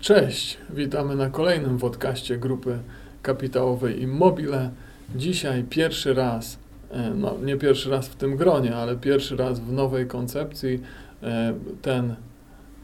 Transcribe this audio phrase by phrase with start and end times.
[0.00, 2.78] Cześć, witamy na kolejnym podcaście grupy
[3.22, 4.70] kapitałowej Immobile.
[5.16, 6.58] Dzisiaj pierwszy raz,
[6.90, 10.80] e, no nie pierwszy raz w tym gronie, ale pierwszy raz w nowej koncepcji
[11.22, 12.14] e, ten,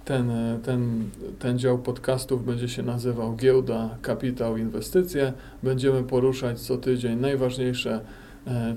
[0.04, 5.32] ten, e, ten, ten dział podcastów będzie się nazywał Giełda, Kapitał, Inwestycje.
[5.62, 8.00] Będziemy poruszać co tydzień najważniejsze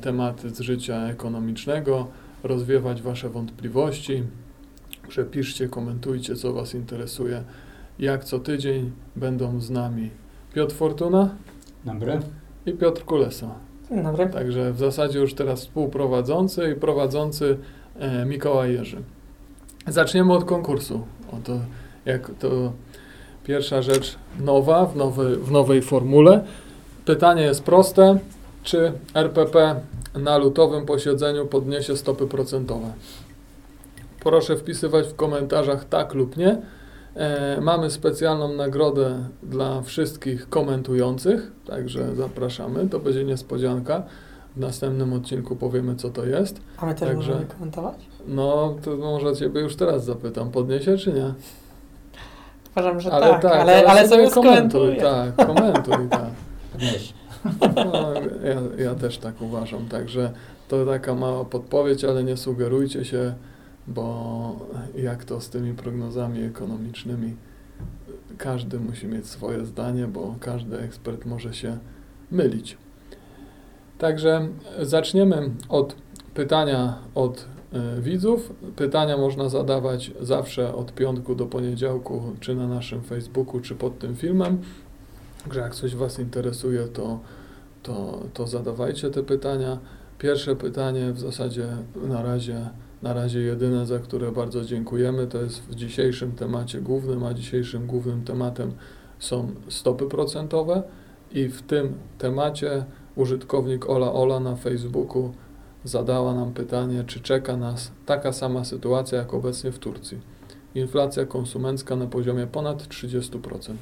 [0.01, 2.07] tematy z życia ekonomicznego,
[2.43, 4.23] rozwiewać Wasze wątpliwości.
[5.07, 7.43] Przepiszcie, komentujcie, co Was interesuje
[8.00, 10.10] jak co tydzień będą z nami
[10.54, 11.29] Piotr Fortuna
[11.86, 12.19] Dobry.
[12.65, 13.56] i Piotr Kulesa.
[13.89, 14.29] Dzień dobry.
[14.29, 17.57] Także w zasadzie już teraz współprowadzący i prowadzący
[18.00, 18.97] e, Mikołaj Jerzy.
[19.87, 21.01] Zaczniemy od konkursu.
[21.32, 21.59] Oto
[22.06, 22.71] jak to
[23.43, 26.43] pierwsza rzecz nowa w, nowy, w nowej formule.
[27.06, 28.20] Pytanie jest proste.
[28.64, 29.81] Czy RPP
[30.15, 32.94] na lutowym posiedzeniu podniesie stopy procentowe?
[34.20, 36.61] Proszę wpisywać w komentarzach tak lub nie.
[37.19, 42.89] E, mamy specjalną nagrodę dla wszystkich komentujących, także zapraszamy.
[42.89, 44.03] To będzie niespodzianka.
[44.56, 46.62] W następnym odcinku powiemy, co to jest.
[46.78, 47.95] A my też Także- możemy komentować?
[48.28, 51.34] No, to może Ciebie już teraz zapytam, podniesie czy nie?
[52.72, 55.02] Uważam, że tak, ale, ale, teraz sobie komentuj, skomentuję.
[55.36, 56.30] tak, komentuj, tak.
[57.75, 60.31] No, ja, ja też tak uważam, także
[60.67, 63.34] to taka mała podpowiedź, ale nie sugerujcie się,
[63.88, 67.35] bo jak to z tymi prognozami ekonomicznymi,
[68.38, 71.77] każdy musi mieć swoje zdanie, bo każdy ekspert może się
[72.31, 72.77] mylić.
[73.97, 74.47] Także
[74.81, 75.95] zaczniemy od
[76.33, 77.45] pytania od
[77.97, 78.53] y, widzów.
[78.75, 84.16] Pytania można zadawać zawsze od piątku do poniedziałku, czy na naszym Facebooku, czy pod tym
[84.16, 84.61] filmem.
[85.44, 87.19] Także jak coś Was interesuje, to,
[87.83, 89.77] to, to zadawajcie te pytania.
[90.17, 92.69] Pierwsze pytanie w zasadzie na razie,
[93.02, 97.88] na razie jedyne, za które bardzo dziękujemy, to jest w dzisiejszym temacie głównym, a dzisiejszym
[97.88, 98.72] głównym tematem
[99.19, 100.83] są stopy procentowe
[101.31, 105.33] i w tym temacie użytkownik Ola Ola na Facebooku
[105.84, 110.18] zadała nam pytanie, czy czeka nas taka sama sytuacja jak obecnie w Turcji.
[110.75, 113.74] Inflacja konsumencka na poziomie ponad 30%.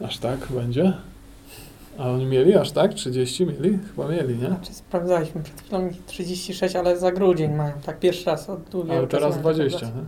[0.00, 0.92] Aż tak będzie?
[1.98, 2.94] A oni mieli aż tak?
[2.94, 3.78] 30 mieli?
[3.90, 4.46] Chyba mieli, nie?
[4.46, 9.06] Znaczy, sprawdzaliśmy przed chwilą 36, ale za grudzień mają, tak pierwszy raz od długiego Ale
[9.06, 10.04] teraz czasu mają 20, taką nie?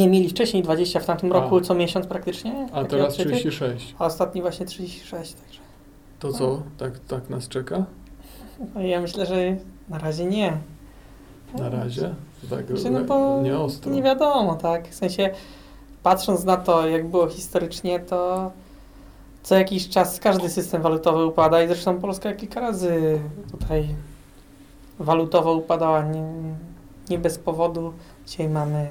[0.00, 1.34] Nie, mieli wcześniej 20 w tamtym A.
[1.34, 2.68] roku, co miesiąc praktycznie.
[2.72, 3.94] A teraz odczyty, 36.
[3.98, 5.60] A ostatni właśnie 36, także.
[6.18, 6.62] To co?
[6.78, 7.84] Tak, tak nas czeka?
[8.74, 9.56] No ja myślę, że
[9.88, 10.52] na razie nie.
[11.58, 12.14] Na razie?
[12.50, 13.92] Tak Znaczy, no bo nie ostro.
[13.92, 14.88] nie wiadomo, tak?
[14.88, 15.30] W sensie,
[16.02, 18.50] patrząc na to, jak było historycznie, to
[19.46, 23.20] co jakiś czas każdy system walutowy upada i zresztą Polska kilka razy
[23.50, 23.88] tutaj
[24.98, 26.24] walutowo upadała nie,
[27.10, 27.92] nie bez powodu.
[28.26, 28.88] Dzisiaj mamy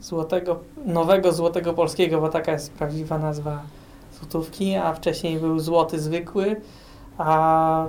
[0.00, 3.62] złotego, nowego złotego polskiego, bo taka jest prawdziwa nazwa
[4.18, 6.60] złotówki, a wcześniej był złoty zwykły,
[7.18, 7.88] a y,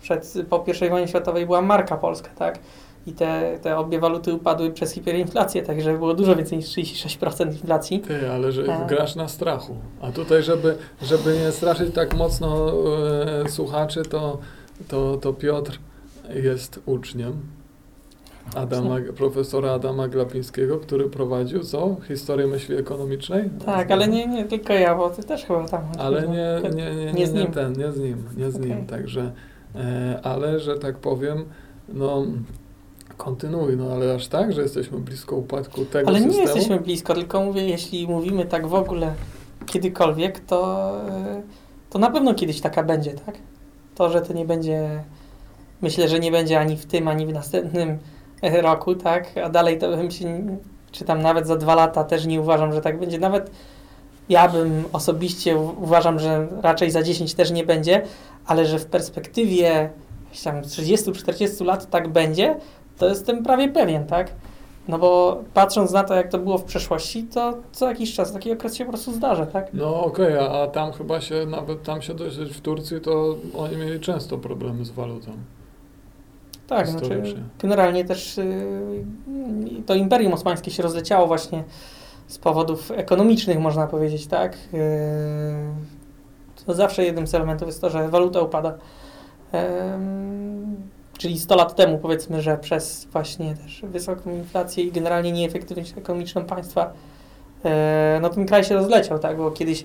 [0.00, 2.58] przed, po I wojnie światowej była marka polska, tak?
[3.06, 8.00] I te, te obie waluty upadły przez hiperinflację, także było dużo więcej niż 36% inflacji.
[8.00, 8.86] Ty, ale że A.
[8.86, 9.76] grasz na strachu.
[10.00, 12.72] A tutaj, żeby, żeby nie straszyć tak mocno
[13.44, 14.38] e, słuchaczy, to,
[14.88, 15.78] to, to Piotr
[16.34, 17.40] jest uczniem
[18.54, 21.96] Adama, profesora Adama Glapińskiego, który prowadził co?
[22.08, 23.50] Historię myśli ekonomicznej?
[23.66, 25.82] Tak, ale nie, nie tylko ja, bo ty też chyba tam.
[25.98, 26.68] Ale nie, no.
[26.68, 27.46] nie, nie, nie, nie z nim.
[27.46, 29.32] ten, nie z nim, nie z nim, także,
[29.74, 31.44] e, ale, że tak powiem,
[31.88, 32.26] no,
[33.16, 36.46] kontynuuj, no, ale aż tak, że jesteśmy blisko upadku tego Ale nie systemu?
[36.46, 39.14] jesteśmy blisko, tylko mówię, jeśli mówimy tak w ogóle
[39.66, 40.92] kiedykolwiek, to,
[41.38, 41.42] y,
[41.90, 43.34] to na pewno kiedyś taka będzie, tak?
[43.94, 45.04] To, że to nie będzie,
[45.82, 47.98] myślę, że nie będzie ani w tym, ani w następnym
[48.42, 49.38] e, roku, tak?
[49.44, 50.58] A dalej to bym się,
[50.92, 53.18] czy tam nawet za dwa lata też nie uważam, że tak będzie.
[53.18, 53.50] Nawet
[54.28, 58.02] ja bym osobiście uważam, że raczej za 10 też nie będzie,
[58.46, 59.90] ale że w perspektywie
[60.24, 62.56] jakichś tam 30-40 lat tak będzie,
[62.98, 64.30] to jestem prawie pewien, tak?
[64.88, 68.52] No bo patrząc na to, jak to było w przeszłości, to co jakiś czas taki
[68.52, 69.74] okres się po prostu zdarza, tak?
[69.74, 73.76] No okej, a, a tam chyba się, nawet tam się dość, w Turcji to oni
[73.76, 75.32] mieli często problemy z walutą.
[76.66, 77.22] Tak, znaczy
[77.58, 79.04] generalnie też y,
[79.86, 81.64] to Imperium Osmańskie się rozleciało właśnie
[82.26, 84.54] z powodów ekonomicznych, można powiedzieć, tak?
[84.54, 84.78] Y,
[86.66, 88.74] to zawsze jednym z elementów jest to, że waluta upada.
[89.52, 90.76] Em,
[91.18, 96.44] czyli 100 lat temu powiedzmy, że przez właśnie też wysoką inflację i generalnie nieefektywność ekonomiczną
[96.44, 96.92] państwa,
[97.64, 99.36] e, no ten kraj się rozleciał, tak?
[99.36, 99.84] Bo kiedyś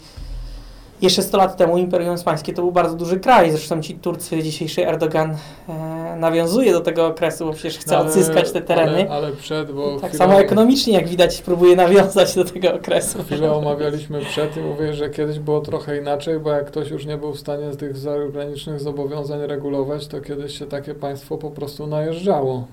[1.02, 4.88] jeszcze 100 lat temu Imperium Osmańskie to był bardzo duży kraj, zresztą ci Turcy, dzisiejszy
[4.88, 5.36] Erdogan
[5.70, 8.92] e, nawiązuje do tego okresu, bo przecież chce Ale- odzyskać te tereny.
[8.92, 13.24] Ale, ale przed, bo tak chwilę- samo ekonomicznie, jak widać, próbuje nawiązać do tego okresu.
[13.24, 17.18] Chwilę omawialiśmy przed i mówię, że kiedyś było trochę inaczej, bo jak ktoś już nie
[17.18, 21.88] był w stanie z tych zagranicznych zobowiązań regulować, to kiedyś się takie państwo po prostu
[21.88, 22.68] najeżdżało.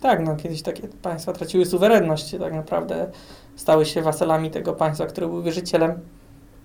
[0.00, 3.06] Tak, no kiedyś takie państwa traciły suwerenność, tak naprawdę
[3.56, 6.00] stały się wasalami tego państwa, które był wierzycielem,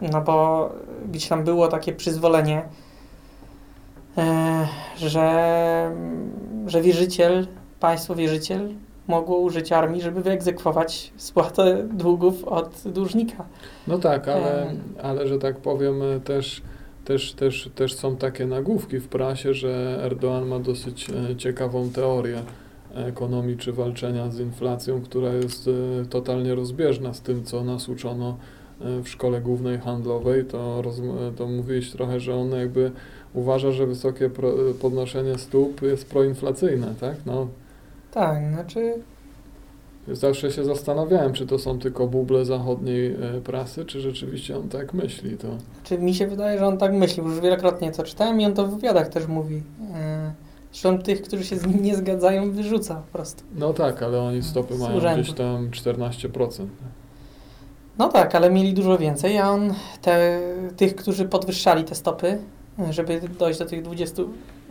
[0.02, 0.70] no bo
[1.12, 2.62] gdzieś tam było takie przyzwolenie,
[4.18, 4.68] e,
[4.98, 5.96] że,
[6.68, 7.48] że wierzyciel,
[7.80, 8.70] państwo wierzyciel
[9.08, 13.46] mogło użyć armii, żeby wyegzekwować spłatę długów od dłużnika.
[13.88, 14.80] No tak, ale, Em.
[15.04, 16.62] ale że tak powiem, e, też,
[17.06, 22.42] też, też, też są takie nagłówki w prasie, że Erdoğan ma dosyć e, ciekawą teorię
[22.96, 28.30] ekonomii czy walczenia z inflacją, która jest e, totalnie rozbieżna z tym, co nas uczono
[28.30, 28.61] e,
[29.04, 30.46] w szkole głównej handlowej.
[30.46, 30.82] To,
[31.38, 32.92] to mówiłeś trochę, że on jakby
[33.34, 34.30] uważa, że wysokie
[34.82, 37.16] podnoszenie stóp jest proinflacyjne, tak?
[37.26, 37.48] No,
[38.12, 38.94] Tak, znaczy
[40.08, 44.94] Zawsze się zastanawiałem, czy to są tylko buble zachodniej e, prasy, czy rzeczywiście on tak
[44.94, 45.38] myśli.
[45.38, 45.48] To
[45.84, 48.68] Czy mi się wydaje, że on tak myśli, już wielokrotnie to czytałem i on to
[48.68, 49.64] w wywiadach też mówi.
[49.94, 50.34] E,
[50.72, 53.44] Zresztą tych, którzy się z nim nie zgadzają, wyrzuca po prostu.
[53.56, 56.66] no tak, ale oni stopy Z mają gdzieś tam 14%.
[57.98, 60.40] No tak, ale mieli dużo więcej, a on te,
[60.78, 62.38] tych, którzy podwyższali te stopy,
[62.90, 64.24] żeby dojść do tych 20,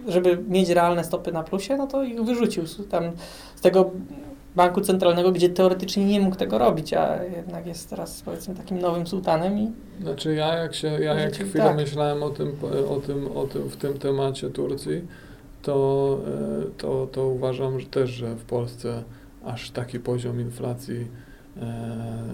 [0.08, 3.04] żeby mieć realne stopy na plusie, no to ich wyrzucił tam
[3.56, 3.90] z tego
[4.56, 9.06] banku centralnego, gdzie teoretycznie nie mógł tego robić, a jednak jest teraz powiedzmy takim nowym
[9.06, 11.76] sułtanem i Znaczy ja jak się, ja jak chwilę tak.
[11.76, 12.56] myślałem o tym,
[12.88, 15.02] o tym, o tym, w tym temacie Turcji,
[15.62, 19.02] to, e, to, to uważam że też, że w Polsce
[19.44, 21.06] aż taki poziom inflacji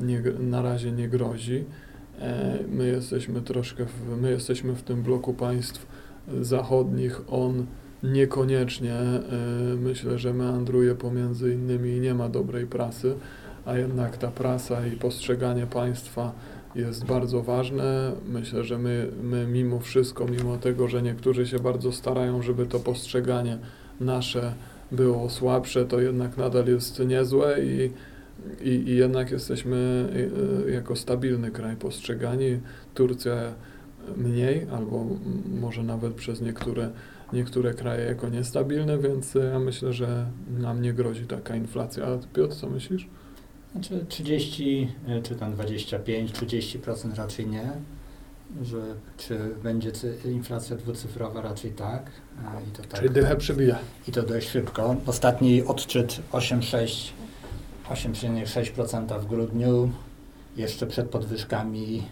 [0.03, 1.65] nie, gr- na razie nie grozi.
[2.21, 5.87] E, My jesteśmy troszkę, w, my jesteśmy w tym bloku państw
[6.41, 7.67] zachodnich, on
[8.03, 9.21] niekoniecznie e,
[9.77, 13.15] myślę, że meandruje pomiędzy innymi i nie ma dobrej prasy,
[13.65, 16.33] a jednak ta prasa i postrzeganie państwa
[16.75, 18.13] jest bardzo ważne.
[18.29, 22.81] Myślę, że my, my mimo wszystko, mimo tego, że niektórzy się bardzo starają, żeby to
[22.81, 23.59] postrzeganie
[24.01, 24.53] nasze
[24.93, 27.91] było słabsze, to jednak nadal jest niezłe i,
[28.61, 30.09] i, i jednak jesteśmy
[30.67, 32.61] y, y, jako stabilny kraj postrzegani.
[32.95, 33.33] Turcja
[34.17, 35.07] mniej, albo
[35.61, 36.91] może nawet przez niektóre,
[37.33, 40.27] niektóre kraje jako niestabilne, więc y, ja myślę, że
[40.59, 42.07] nam nie grozi taka inflacja.
[42.07, 43.09] A Piotr, co myślisz?
[43.73, 47.73] Znaczy 30 e, czy tam 25, 30% raczej nie.
[48.63, 48.81] Że
[49.17, 49.93] czy będzie
[50.25, 52.11] inflacja dwucyfrowa raczej tak.
[52.69, 53.01] I to tak.
[53.01, 53.79] Czyli dychę przybija.
[54.09, 54.97] I to dość szybko.
[55.07, 57.11] Ostatni odczyt 8,6
[57.91, 59.91] 8,6% w grudniu,
[60.57, 62.03] jeszcze przed podwyżkami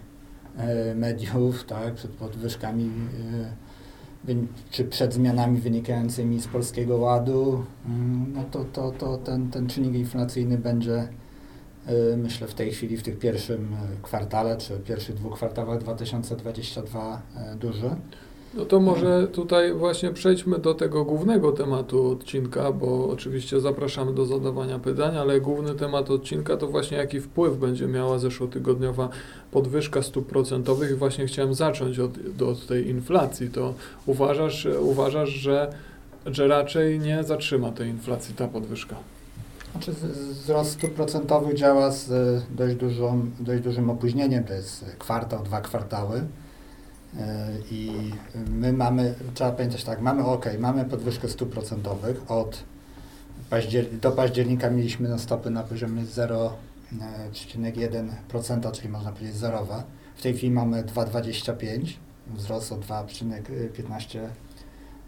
[0.56, 4.34] e, mediów, tak, przed podwyżkami e,
[4.70, 9.94] czy przed zmianami wynikającymi z Polskiego Ładu, mm, no to, to, to ten, ten czynnik
[9.94, 11.08] inflacyjny będzie
[11.86, 17.56] e, myślę w tej chwili w tych pierwszym kwartale, czy pierwszych dwóch kwartałach 2022 e,
[17.56, 17.90] duży.
[18.56, 24.26] No to może tutaj właśnie przejdźmy do tego głównego tematu odcinka, bo oczywiście zapraszamy do
[24.26, 29.08] zadawania pytań, ale główny temat odcinka to właśnie jaki wpływ będzie miała zeszłotygodniowa
[29.50, 32.12] podwyżka stóp procentowych i właśnie chciałem zacząć od,
[32.42, 33.50] od tej inflacji.
[33.50, 33.74] To
[34.06, 35.72] uważasz, uważasz że,
[36.26, 38.96] że raczej nie zatrzyma tej inflacji ta podwyżka?
[39.72, 39.92] Znaczy
[40.30, 42.10] wzrost stóp procentowych działa z
[42.50, 46.22] dość, dużą, dość dużym opóźnieniem, to jest kwartał, dwa kwartały.
[47.20, 48.10] E, I
[48.48, 52.64] my mamy, trzeba pamiętać tak, mamy ok, mamy podwyżkę stóp procentowych od
[54.02, 59.82] do października mieliśmy na stopy na poziomie 0,1%, czyli można powiedzieć zerowe.
[60.16, 61.92] W tej chwili mamy 2,25,
[62.34, 64.18] wzrost o 2,15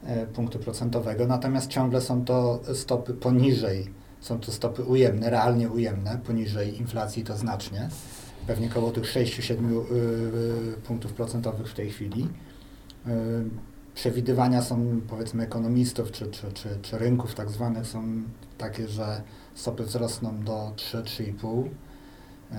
[0.05, 6.19] e, punktu procentowego, natomiast ciągle są to stopy poniżej są to stopy ujemne, realnie ujemne,
[6.27, 7.89] poniżej inflacji to znacznie.
[8.47, 9.95] Pewnie około tych 6-7 y,
[10.75, 12.29] y, punktów procentowych w tej chwili.
[13.07, 13.11] Y,
[13.95, 18.23] Przewidywania są, powiedzmy, ekonomistów czy, czy, czy, czy rynków tak zwanych są
[18.59, 19.23] takie, że
[19.55, 21.65] stopy wzrosną do 3-3,5.
[21.67, 22.55] Y,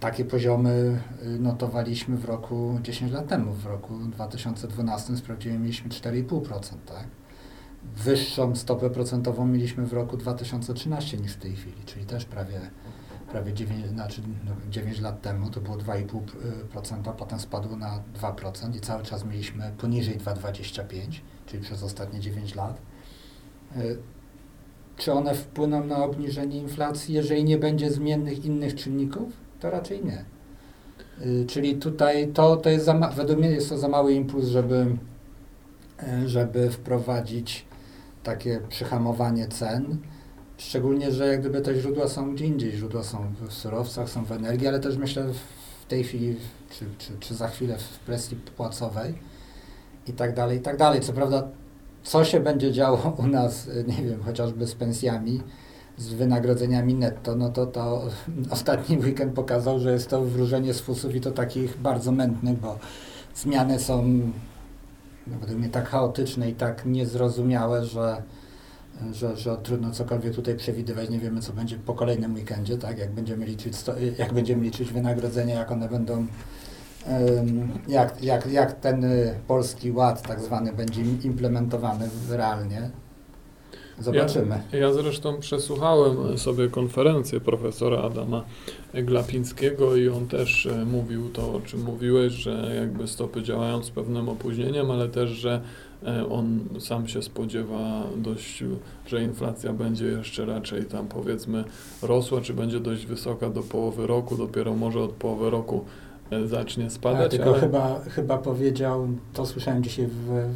[0.00, 1.02] Takie poziomy
[1.38, 3.52] notowaliśmy w roku 10 lat temu.
[3.52, 6.60] W roku 2012 sprawdziłem, mieliśmy 4,5%.
[6.86, 7.06] Tak?
[7.96, 12.60] Wyższą stopę procentową mieliśmy w roku 2013 niż w tej chwili, czyli też prawie,
[13.32, 18.80] prawie 9, znaczy no, 9 lat temu to było 2,5%, potem spadło na 2% i
[18.80, 20.84] cały czas mieliśmy poniżej 2,25,
[21.46, 22.80] czyli przez ostatnie 9 lat.
[23.76, 23.98] Y,
[24.96, 29.32] Czy one wpłyną na obniżenie inflacji, jeżeli nie będzie zmiennych innych czynników?
[29.60, 30.24] To raczej nie.
[31.26, 34.96] Y, Czyli tutaj to, to jest za według mnie jest to za mały impuls, żeby,
[36.24, 37.66] y, żeby wprowadzić
[38.22, 39.98] takie przyhamowanie cen.
[40.68, 42.72] Szczególnie, że jak gdyby te źródła są gdzie indziej.
[42.72, 45.26] Źródła są w surowcach, są w energii, ale też myślę
[45.82, 46.36] w tej chwili,
[46.70, 49.14] czy, czy, czy za chwilę w presji płacowej
[50.08, 51.00] i tak dalej, i tak dalej.
[51.00, 51.48] Co prawda,
[52.02, 55.40] co się będzie działo u nas, nie wiem, chociażby z pensjami,
[55.98, 58.02] z wynagrodzeniami netto, no to to
[58.50, 62.78] ostatni weekend pokazał, że jest to wróżenie z fusów i to takich bardzo mętnych, bo
[63.34, 64.02] zmiany są
[65.26, 68.22] no, według mnie tak chaotyczne i tak niezrozumiałe, że,
[69.12, 71.10] że, że trudno cokolwiek tutaj przewidywać.
[71.10, 72.98] Nie wiemy, co będzie po kolejnym weekendzie, tak?
[72.98, 76.26] Jak będziemy liczyć, sto, jak będziemy liczyć wynagrodzenia, jak one będą,
[77.88, 82.90] jak, jak, jak ten y, polski ład tak zwany będzie implementowany realnie.
[83.98, 84.62] Zobaczymy.
[84.72, 88.44] Ja, ja zresztą przesłuchałem sobie konferencję profesora Adama
[88.94, 93.90] Glapińskiego i on też e, mówił to, o czym mówiłeś, że jakby stopy działają z
[93.90, 95.62] pewnym opóźnieniem, ale też, że
[96.30, 98.64] on sam się spodziewa dość,
[99.06, 101.64] że inflacja będzie jeszcze raczej tam powiedzmy
[102.02, 105.84] rosła, czy będzie dość wysoka do połowy roku, dopiero może od połowy roku
[106.30, 107.30] e, zacznie Tak, spadać.
[107.30, 107.60] tylko ale...
[107.60, 110.48] chyba, chyba powiedział, to słyszałem dzisiaj w,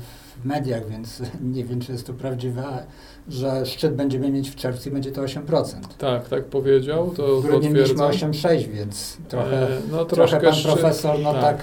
[0.42, 1.22] w mediach, więc
[1.54, 2.86] nie wiem, czy jest to prawdziwe,
[3.28, 5.64] że szczyt będziemy mieć w czerwcu i będzie to 8%.
[5.98, 8.30] Tak, tak powiedział, to w grudniu mieliśmy potwierdzam.
[8.30, 11.42] 8,6, więc trochę, E, no, trochę troszkę pan szczyt- profesor, no tak.
[11.42, 11.62] tak,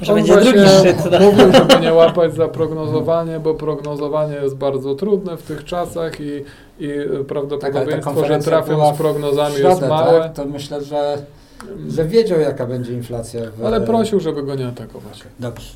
[0.00, 0.96] Że On będzie drugi szczyt.
[1.10, 1.18] No.
[1.20, 6.44] Mówił, żeby nie łapać za prognozowanie, bo prognozowanie jest bardzo trudne w tych czasach i,
[6.78, 6.88] i
[7.28, 10.20] prawdopodobieństwo, że konferencja trafią z prognozami środę, jest małe.
[10.20, 11.18] tak, to myślę, że,
[11.88, 13.40] że wiedział, jaka będzie inflacja.
[13.56, 15.22] W, Ale prosił, żeby go nie atakować.
[15.40, 15.68] Dobrze,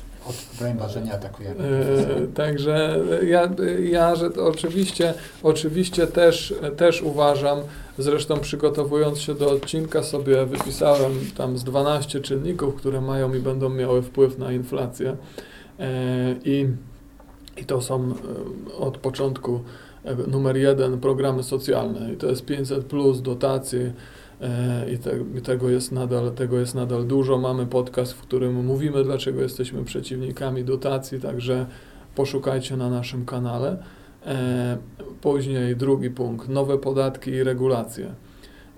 [0.59, 1.63] broń nie atakujemy.
[1.63, 3.49] E, Także ja,
[3.83, 7.59] ja że oczywiście, oczywiście też, też uważam,
[7.97, 13.69] zresztą przygotowując się do odcinka sobie wypisałem tam z 12 czynników, które mają i będą
[13.69, 15.17] miały wpływ na inflację.
[15.79, 16.67] E, I,
[17.57, 18.13] i to są
[18.71, 19.59] e, od początku
[20.27, 23.93] numer jeden programy socjalne i to jest 500 plus dotacje
[24.93, 27.37] i, te, i tego, jest nadal, tego jest nadal dużo.
[27.37, 31.65] Mamy podcast, w którym mówimy, dlaczego jesteśmy przeciwnikami dotacji, także
[32.15, 33.77] poszukajcie na naszym kanale.
[34.25, 34.77] E,
[35.21, 38.13] Później drugi punkt, nowe podatki i regulacje.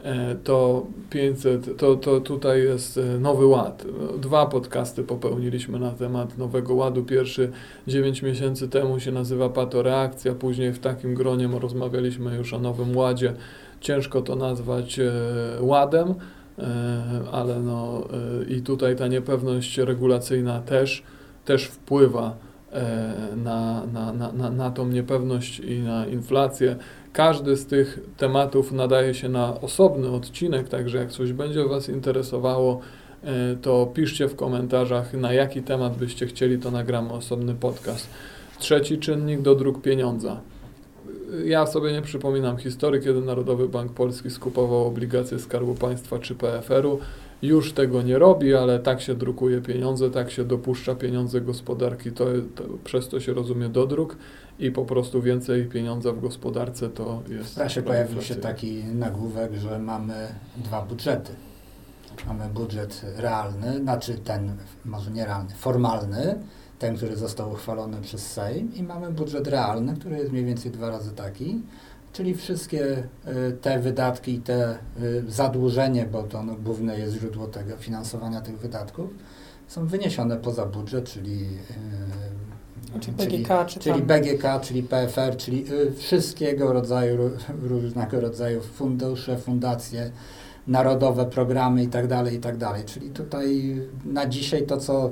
[0.04, 3.86] E, To 500, to, to tutaj jest e, nowy ład.
[4.20, 7.04] Dwa podcasty popełniliśmy na temat nowego ładu.
[7.04, 7.52] Pierwszy
[7.88, 13.34] 9 miesięcy temu się nazywa Patoreakcja, później w takim gronie rozmawialiśmy już o nowym ładzie.
[13.82, 15.12] Ciężko to nazwać e,
[15.60, 16.14] ładem,
[16.60, 16.64] e,
[17.32, 18.04] ale no
[18.42, 21.04] e, i tutaj ta niepewność regulacyjna też,
[21.46, 22.36] też wpływa
[23.36, 26.76] na, na, na, na, tą niepewność i na inflację.
[27.14, 32.80] Każdy z tych tematów nadaje się na osobny odcinek, także jak coś będzie Was interesowało,
[33.62, 38.10] to piszcie w komentarzach, na jaki temat byście chcieli, to nagramy osobny podcast.
[38.60, 40.42] Trzeci czynnik do dróg pieniądza.
[41.46, 47.00] Ja sobie nie przypominam historii, kiedy Narodowy Bank Polski skupował obligacje Skarbu Państwa czy PFR-u.
[47.42, 52.26] Już tego nie robi, ale tak się drukuje pieniądze, tak się dopuszcza pieniądze gospodarki, to,
[52.56, 54.18] to przez to się rozumie dodruk
[54.60, 57.52] i po prostu więcej pieniądza w gospodarce to jest.
[57.52, 61.32] W prasie sprawa pojawił się taki nagłówek, że mamy dwa budżety.
[62.28, 64.52] Mamy budżet realny, znaczy ten,
[64.86, 66.36] może nie realny, formalny,
[66.82, 70.90] ten, który został uchwalony przez Sejm i mamy budżet realny, który jest mniej więcej dwa
[70.90, 71.62] razy taki,
[72.14, 77.48] czyli wszystkie y, te wydatki i te y, zadłużenie, bo to no, główne jest źródło
[77.48, 79.10] tego finansowania tych wydatków,
[79.68, 81.44] są wyniesione poza budżet, czyli,
[82.96, 84.08] y, Czy czyli BGK, czy czyli tam...
[84.08, 90.12] BGK, czyli PFR, czyli wszystkiego rodzaju, ró- różnego rodzaju fundusze, fundacje,
[90.68, 92.68] narodowe programy itd., itd.
[92.86, 95.12] Czyli tutaj na dzisiaj to, co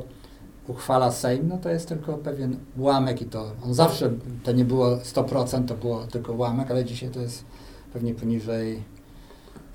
[0.69, 4.11] uchwala Sejm, no to jest tylko pewien ułamek i to on zawsze,
[4.43, 7.45] to nie było 100%, to było tylko ułamek, ale dzisiaj to jest
[7.93, 8.83] pewnie poniżej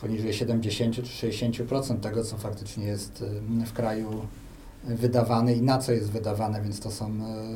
[0.00, 3.22] poniżej 70 czy 60% tego, co faktycznie jest
[3.62, 4.10] y, w kraju
[4.84, 7.10] wydawane i na co jest wydawane, więc to są...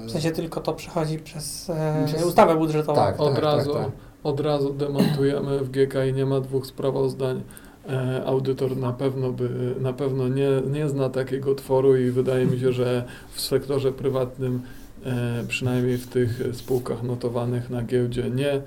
[0.04, 2.94] y, W sensie tylko to przechodzi przez, e, Przez- ustawę budżetową.
[2.94, 3.20] Tak.
[3.20, 3.90] Od razu, tak.
[4.24, 7.42] od razu demontujemy w GKI nie ma dwóch sprawozdań.
[7.88, 12.60] E, audytor na pewno by, na pewno nie, nie zna takiego tworu i wydaje mi
[12.60, 14.62] się, że w sektorze prywatnym,
[15.04, 18.60] e, przynajmniej w tych spółkach notowanych na giełdzie, nie,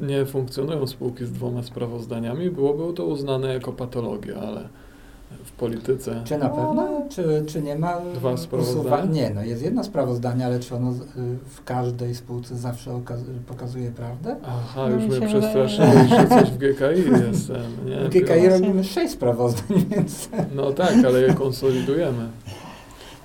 [0.00, 2.50] nie funkcjonują spółki z dwoma sprawozdaniami.
[2.50, 4.68] Byłoby to uznane jako patologia, ale,
[5.44, 6.20] w polityce.
[6.24, 6.88] Czy na pewno?
[7.08, 8.80] Czy, czy nie ma Dwa sprawozdania?
[8.82, 10.94] usuwa- Nie, no jest jedno sprawozdanie, ale czy ono y,
[11.50, 14.36] w każdej spółce zawsze okaz- pokazuje prawdę?
[14.46, 17.48] Aha, No już mnie się przestraszyłeś, że coś w GKI jest.
[17.86, 17.96] Nie?
[18.04, 20.28] W GKI robimy sześć sprawozdań, więc...
[20.54, 22.28] No tak, ale je konsolidujemy.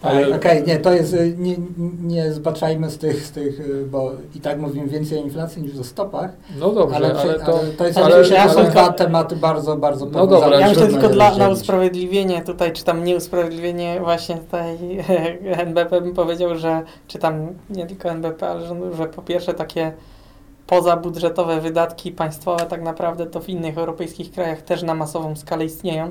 [0.05, 1.55] Ale Ale- okej, nie, to jest, y, nie,
[2.03, 5.79] nie zbaczajmy z tych, z tych, y, bo i tak mówimy więcej o inflacji niż
[5.79, 7.59] o stopach, No dobrze, ale, ale, to...
[7.59, 10.87] ale to jest ale- ale, ale- są dwa tematy bardzo, bardzo No dobra, Ja myślę
[10.87, 11.59] tylko dla, na rozdzielić.
[11.61, 14.77] usprawiedliwienie tutaj, czy tam nieusprawiedliwienie właśnie tutaj
[15.67, 19.91] NBP bym powiedział, że czy tam nie tylko NBP, ale że, że po pierwsze takie
[20.67, 26.09] pozabudżetowe wydatki państwowe tak naprawdę to w innych europejskich krajach też na masową skalę istnieją.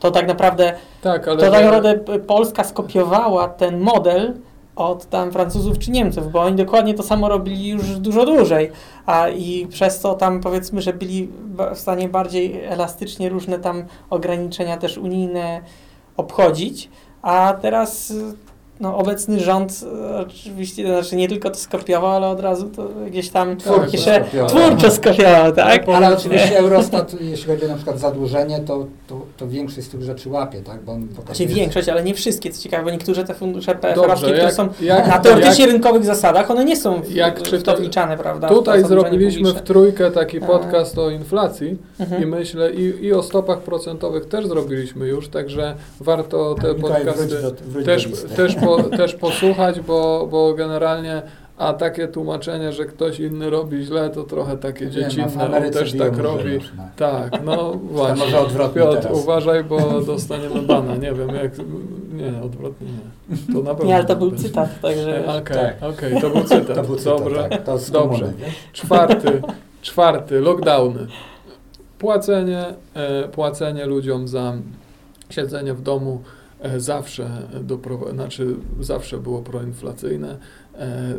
[0.00, 1.36] To tak naprawdę, Tak, ale...
[1.36, 4.34] to tak naprawdę Polska skopiowała ten model
[4.76, 8.70] od tam Francuzów czy Niemców, bo oni dokładnie to samo robili już dużo dłużej,
[9.06, 11.28] a i przez to tam powiedzmy, że byli
[11.74, 15.60] w stanie bardziej elastycznie różne tam ograniczenia też unijne
[16.16, 16.88] obchodzić,
[17.22, 18.34] a teraz y,
[18.80, 22.88] no, obecny rząd y, oczywiście, to znaczy nie tylko to skopiował, ale od razu to
[23.10, 24.48] gdzieś tam Twórczo jeszcze skopiował.
[24.48, 25.88] twórczo skopiował, tak?
[25.88, 30.02] Ale oczywiście Eurostat, jeśli chodzi o na przykład zadłużenie, to, to, to większość z tych
[30.02, 30.82] rzeczy łapie, tak?
[30.84, 34.26] Bo on Znaczy pokazuje, większość, ale nie wszystkie, co ciekawe, bo niektóre te fundusze PFR-owskie,
[34.26, 37.76] które jak- są jak- na teoretycznie rynkowych zasadach, one nie są w, Jak w to
[37.76, 38.48] wliczane, prawda?
[38.48, 40.46] Tutaj zrobiliśmy w trójkę taki A.
[40.46, 42.22] podcast o inflacji Mhm.
[42.22, 47.14] i myślę, i, i o stopach procentowych też zrobiliśmy już, także warto te Mikołaj, wróć
[47.16, 51.22] podcasty do, wróć też, też, po, też posłuchać, bo, bo generalnie
[51.58, 55.40] a takie tłumaczenie, że ktoś inny robi źle, to trochę takie Nie, no, dziecinne, on
[55.40, 56.50] Ameryce też tak robi.
[56.52, 56.82] już, no.
[56.96, 58.24] Tak, no To właśnie.
[58.24, 59.18] może odwrotnie Piotr, teraz.
[59.18, 60.96] uważaj, bo dostaniemy bana.
[60.96, 61.52] Nie wiem, jak.
[62.12, 63.54] Nie, odwrotnie nie.
[63.54, 63.84] To na pewno.
[63.88, 64.44] Nie, ale to był będzie.
[64.48, 65.24] cytat, także...
[65.26, 65.82] Okej, Tak.
[65.90, 66.76] okej, to był cytat.
[66.76, 67.48] To był cytat, Dobrze.
[67.50, 67.62] tak.
[67.64, 67.92] To Dobrze.
[68.20, 68.32] komuny?
[68.72, 69.42] Czwarty,
[69.82, 71.06] czwarty, lockdowny.
[71.98, 74.52] Płacenie, e, płacenie ludziom za
[75.30, 76.37] siedzenie w domu e,
[76.76, 80.38] zawsze, doprowa- znaczy zawsze było proinflacyjne.
[80.74, 81.14] E,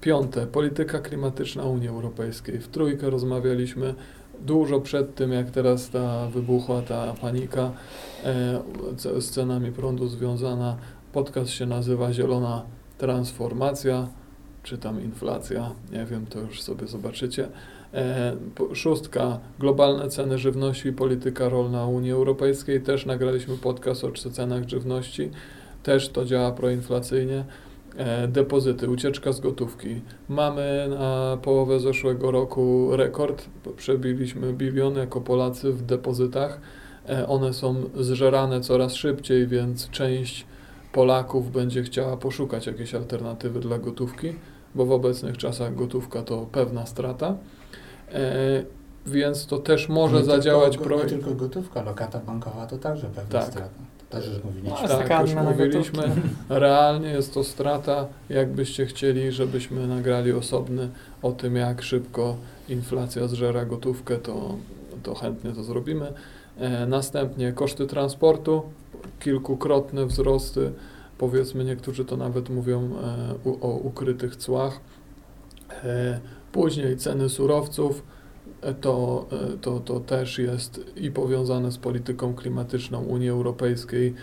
[0.00, 2.58] piąte, polityka klimatyczna Unii Europejskiej.
[2.58, 3.94] W trójkę rozmawialiśmy
[4.40, 7.70] dużo przed tym, jak teraz ta wybuchła ta panika
[8.24, 8.62] e,
[9.20, 10.76] z cenami prądu związana.
[11.12, 12.62] Podcast się nazywa Zielona
[12.98, 14.08] Transformacja,
[14.62, 17.48] czy tam inflacja, nie wiem, to już sobie zobaczycie.
[17.94, 18.36] E,
[18.72, 22.80] Szóstka, globalne ceny żywności i polityka rolna Unii Europejskiej.
[22.80, 25.30] Też nagraliśmy podcast o cenach żywności.
[25.82, 27.44] Też to działa proinflacyjnie.
[27.96, 30.00] E, Depozyty, ucieczka z gotówki.
[30.28, 33.44] Mamy na połowę zeszłego roku rekord.
[33.76, 36.60] Przebiliśmy bilion jako Polacy w depozytach.
[37.08, 40.46] E, One są zżerane coraz szybciej, więc część
[40.92, 44.32] Polaków będzie chciała poszukać jakiejś alternatywy dla gotówki,
[44.74, 47.36] bo w obecnych czasach gotówka to pewna strata.
[48.14, 48.64] E,
[49.06, 50.96] więc to też może Nie zadziałać tylko, pro...
[50.96, 53.50] Nie tylko gotówka, lokata bankowa to także pewna Tak.
[53.50, 53.70] strata.
[53.98, 54.78] To też już mówiliśmy.
[54.88, 56.02] No, Tak, już mówiliśmy.
[56.48, 58.06] Realnie jest to strata.
[58.28, 60.88] Jakbyście chcieli, żebyśmy nagrali osobny
[61.22, 62.36] o tym, jak szybko
[62.68, 64.56] inflacja zżera gotówkę, to,
[65.02, 66.12] to chętnie to zrobimy.
[66.58, 68.62] E, następnie koszty transportu,
[69.20, 70.72] kilkukrotne wzrosty.
[71.18, 74.80] Powiedzmy, niektórzy to nawet mówią e, u, o ukrytych cłach.
[75.84, 76.20] E,
[76.52, 78.02] później ceny surowców.
[78.62, 84.14] e, To, e, to, to też jest i powiązane z polityką klimatyczną Unii Europejskiej,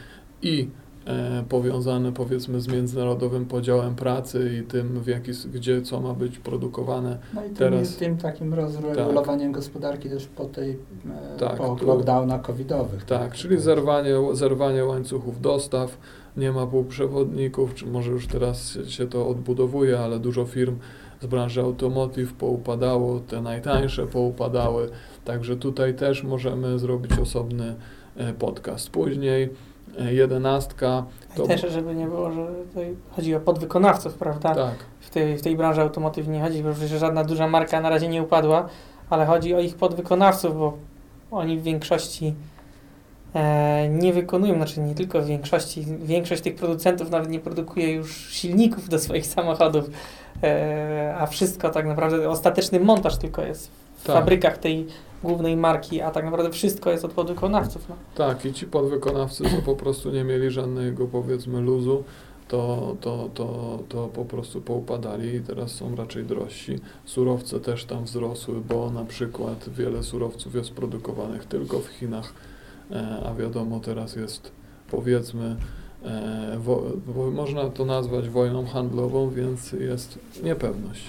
[0.41, 0.69] i
[1.05, 6.39] e, powiązane powiedzmy z międzynarodowym podziałem pracy i tym, w jaki, gdzie co ma być
[6.39, 7.17] produkowane.
[7.33, 12.41] No i tym, Teraz- tym takim rozregulowaniem gospodarki też po tej e, Tak, po lockdownach
[12.41, 13.05] covidowych.
[13.05, 15.97] Tak, czyli zerwanie, zerwanie łańcuchów dostaw,
[16.39, 20.77] nie ma półprzewodników, czy może już teraz się, to odbudowuje, ale dużo firm
[21.21, 24.89] z branży automotive poupadało, te najtańsze poupadały,
[25.25, 27.75] także tutaj też możemy zrobić osobny
[28.17, 28.89] e, podcast.
[28.89, 29.49] Później
[29.99, 32.47] e, jedenastka, to- I też, żeby nie było, że
[33.11, 34.55] chodzi o podwykonawców, prawda?
[34.55, 37.89] tak, W tej, w tej branży automotive nie chodzi, bo przecież żadna duża marka na
[37.89, 38.69] razie nie upadła,
[39.09, 40.77] ale chodzi o ich podwykonawców, bo
[41.31, 42.33] oni w większości
[43.89, 48.89] nie wykonują, znaczy nie tylko w większości, większość tych producentów nawet nie produkuje już silników
[48.89, 49.89] do swoich samochodów,
[50.43, 54.15] e, a wszystko tak naprawdę, ostateczny montaż tylko jest w Tak.
[54.15, 54.87] fabrykach tej
[55.23, 57.89] głównej marki, a tak naprawdę wszystko jest od podwykonawców.
[57.89, 57.95] No.
[58.15, 62.03] Tak, i ci podwykonawcy, co po prostu nie mieli żadnego, powiedzmy, luzu,
[62.47, 66.79] to, to, to, to po prostu poupadali i teraz są raczej drożsi.
[67.05, 72.48] Surowce też tam wzrosły, bo na przykład wiele surowców jest produkowanych tylko w Chinach, e,
[73.25, 74.51] a wiadomo, teraz jest,
[74.91, 75.55] powiedzmy,
[76.03, 76.83] e, wo,
[77.31, 81.03] można to nazwać wojną handlową, więc jest niepewność.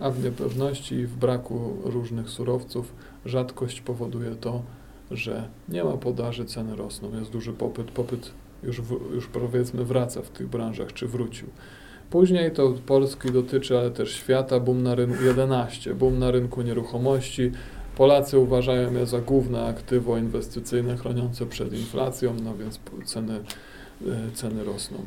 [0.00, 2.92] A w niepewności i w braku różnych surowców
[3.26, 4.62] rzadkość powoduje to,
[5.10, 8.30] że nie ma podaży, ceny rosną, jest duży popyt, popyt
[8.62, 11.48] już, w, już powiedzmy wraca w tych branżach, czy wrócił.
[12.10, 17.52] Później to Polski dotyczy, ale też świata, boom na rynku 11, boom na rynku nieruchomości.
[18.00, 23.40] Polacy uważają je za główne aktywo inwestycyjne chroniące przed inflacją, no więc ceny,
[24.02, 24.98] y, ceny rosną.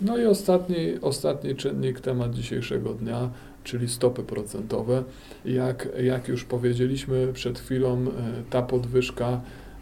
[0.00, 3.30] No i ostatni, ostatni czynnik, temat dzisiejszego dnia,
[3.64, 5.04] czyli stopy procentowe.
[5.44, 8.06] Jak, jak już powiedzieliśmy przed chwilą, e,
[8.50, 9.40] ta podwyżka,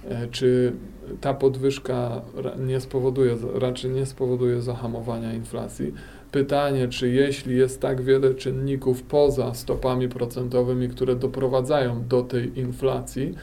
[0.09, 0.73] e, czy
[1.21, 2.23] ta podwyżka
[2.59, 5.94] nie spowoduje, raczej nie spowoduje zahamowania inflacji.
[6.38, 13.35] Pytanie, czy jeśli jest tak wiele czynników poza stopami procentowymi, które doprowadzają do tej inflacji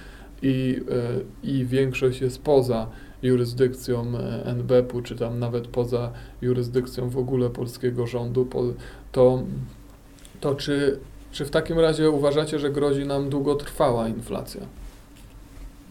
[0.41, 0.81] i,
[1.43, 2.87] e, i większość jest poza
[3.21, 8.47] jurysdykcją e, NBP-u, czy tam nawet poza jurysdykcją w ogóle polskiego rządu,
[9.11, 9.43] to,
[10.41, 10.99] to czy,
[11.31, 14.61] czy w takim razie uważacie, że grozi nam długotrwała inflacja?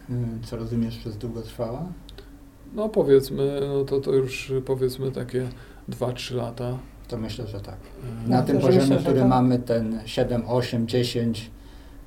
[0.09, 1.85] Mm, Co rozumiesz przez długotrwała?
[2.75, 5.47] No powiedzmy, no to, to już powiedzmy takie
[5.89, 6.77] 2-3 lata.
[7.07, 7.75] To myślę, że tak.
[8.25, 9.29] E, Na No, tym poziomie, myślę, że który tak.
[9.29, 11.51] mamy ten 7, 8, 10,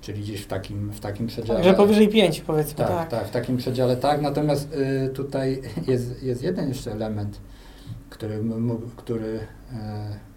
[0.01, 1.59] czyli gdzieś w takim, w takim przedziale.
[1.59, 3.09] Także powyżej 5 powiedzmy, Tak, tak.
[3.11, 4.23] tak, w takim przedziale tak.
[4.23, 7.41] Natomiast y, tutaj jest, jest jeden jeszcze element,
[8.11, 9.41] który, mógł, który y,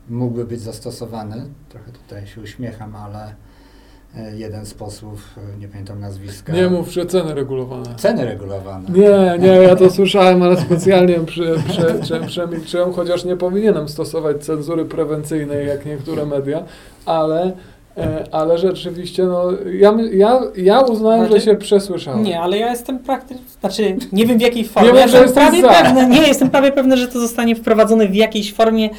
[0.10, 1.46] mógłby być zastosowany.
[1.70, 3.34] Trochę tutaj się uśmiecham, ale y,
[4.36, 5.20] jeden z posłów,
[5.56, 6.54] y, nie pamiętam nazwiska.
[6.54, 7.96] Nie mów, że ceny regulowane.
[7.98, 8.90] Ceny regulowane.
[8.90, 14.38] Nie, nie, ja to słyszałem, ale specjalnie prze, prze, prze, przemilczyłem, chociaż nie powinienem stosować
[14.46, 16.64] cenzury prewencyjnej jak niektóre media,
[17.06, 17.52] ale,
[17.98, 19.44] e, ale rzeczywiście, no,
[19.74, 22.24] ja, ja, ja uznałem, że Znaczy- się przesłyszałem.
[22.24, 24.92] Nie, ale ja jestem praktycznie, znaczy nie wiem w jakiej formie.
[24.92, 25.70] Nie ja mów, że jestem prawie za.
[25.70, 28.90] pewny, nie, jestem prawie pewny, że to zostanie wprowadzone w jakiejś formie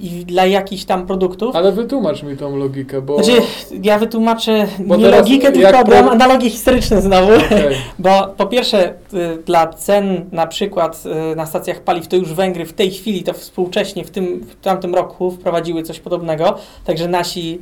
[0.00, 1.56] i dla jakichś tam produktów.
[1.56, 3.24] Ale wytłumacz mi tą logikę, bo...
[3.24, 3.42] Znaczy,
[3.82, 7.32] ja wytłumaczę Bo nie logikę, tylko pro- dam analogie historyczne znowu.
[7.34, 7.76] Okej.
[7.98, 12.66] Bo po pierwsze, y, dla cen na przykład y, na stacjach paliw, to już Węgry
[12.66, 16.58] w tej chwili, to współcześnie w tym w tamtym roku wprowadziły coś podobnego.
[16.84, 17.60] Także nasi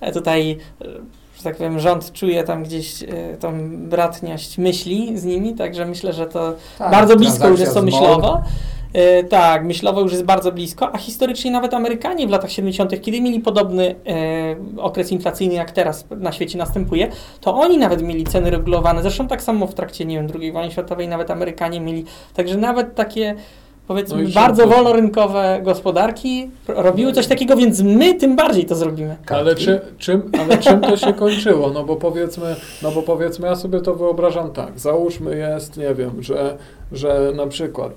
[0.00, 0.84] e, tutaj, y,
[1.36, 6.12] że tak powiem, rząd czuje tam gdzieś y, tą bratność myśli z nimi, także myślę,
[6.12, 8.42] że to Tak, bardzo blisko już jest to myślowo.
[8.92, 13.20] E, tak, myślowo już jest bardzo blisko, a historycznie nawet Amerykanie w latach 70., kiedy
[13.20, 17.08] mieli podobny e, okres inflacyjny, jak teraz na świecie następuje,
[17.40, 19.02] to oni nawet mieli ceny regulowane.
[19.02, 22.04] Zresztą tak samo w trakcie, nie wiem, II wojny światowej nawet Amerykanie mieli.
[22.34, 23.34] Także nawet takie
[23.88, 29.16] powiedzmy No bardzo wolnorynkowe gospodarki robiły coś takiego, więc my tym bardziej to zrobimy.
[29.26, 29.64] Ale, Kartki.
[29.64, 31.70] czy, czym, ale czym to się kończyło?
[31.70, 34.78] No bo powiedzmy, no bo powiedzmy, ja sobie to wyobrażam tak.
[34.78, 36.56] Załóżmy jest, nie wiem, że,
[36.92, 37.92] że na przykład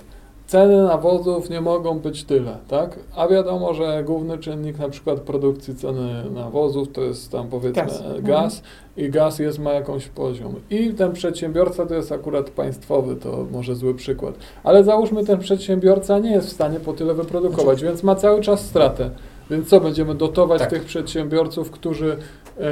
[0.54, 3.00] ceny nawozów nie mogą być tyle, tak?
[3.16, 7.92] A wiadomo, że główny czynnik na przykład produkcji ceny nawozów to jest tam powiedzmy Gaz.
[7.92, 8.24] gaz, Mhm.
[8.24, 8.62] gaz
[8.98, 10.56] i gaz jest ma jakąś poziom.
[10.70, 14.36] I ten przedsiębiorca to jest akurat państwowy, to może zły przykład.
[14.64, 18.62] Ale załóżmy ten przedsiębiorca nie jest w stanie po tyle wyprodukować, więc ma cały czas
[18.66, 19.10] stratę.
[19.52, 20.70] Więc co, będziemy dotować Tak.
[20.70, 22.18] tych przedsiębiorców, którzy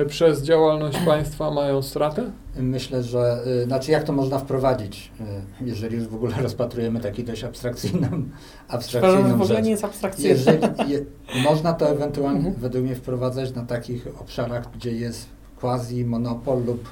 [0.08, 2.32] przez działalność państwa mają stratę?
[2.56, 5.12] Myślę, że, y, znaczy jak to można wprowadzić,
[5.62, 8.08] y, jeżeli już w ogóle rozpatrujemy taki dość abstrakcyjną,
[8.68, 9.66] abstrakcyjną w ogóle rzecz.
[9.66, 10.30] nie jest abstrakcyjne.
[10.30, 11.06] Jeżeli, je,
[11.44, 12.56] można to ewentualnie Mhm.
[12.56, 15.26] według mnie wprowadzać na takich obszarach, gdzie jest
[15.60, 16.90] quasi monopol lub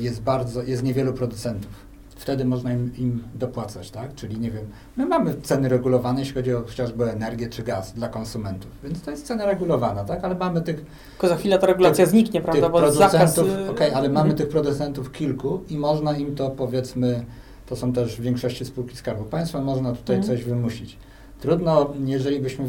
[0.00, 1.85] jest bardzo, jest niewielu producentów.
[2.26, 4.14] Wtedy można im, im dopłacać, tak?
[4.14, 4.64] Czyli nie wiem,
[4.96, 9.10] my mamy ceny regulowane, jeśli chodzi o chociażby energię czy gaz dla konsumentów, więc to
[9.10, 10.24] jest cena regulowana, tak?
[10.24, 12.62] Ale mamy tych Tylko za chwilę ta regulacja zniknie, prawda?
[12.62, 13.34] tych Bo zakaz...
[13.34, 14.36] producentów, y, okej, ale mamy mhm.
[14.36, 17.24] tych producentów kilku i można im to powiedzmy,
[17.66, 20.36] to są też w większości spółki Skarbu Państwa, można tutaj Mhm.
[20.36, 20.96] coś wymusić.
[21.40, 22.64] Trudno, jeżeli byśmy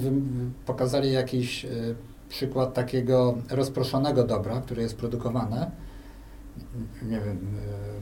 [0.66, 1.96] pokazali jakiś y,
[2.30, 5.72] przykład takiego rozproszonego dobra, które jest produkowane,
[7.10, 7.97] nie wiem, y,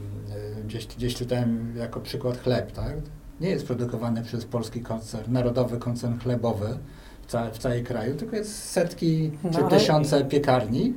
[0.66, 2.94] gdzieś, gdzieś czytałem jako przykład chleb, tak?
[3.40, 6.78] Nie jest produkowany przez polski koncern, narodowy koncern chlebowy
[7.22, 10.94] w, ca w całej kraju, tylko jest setki No, czy tysiące piekarni.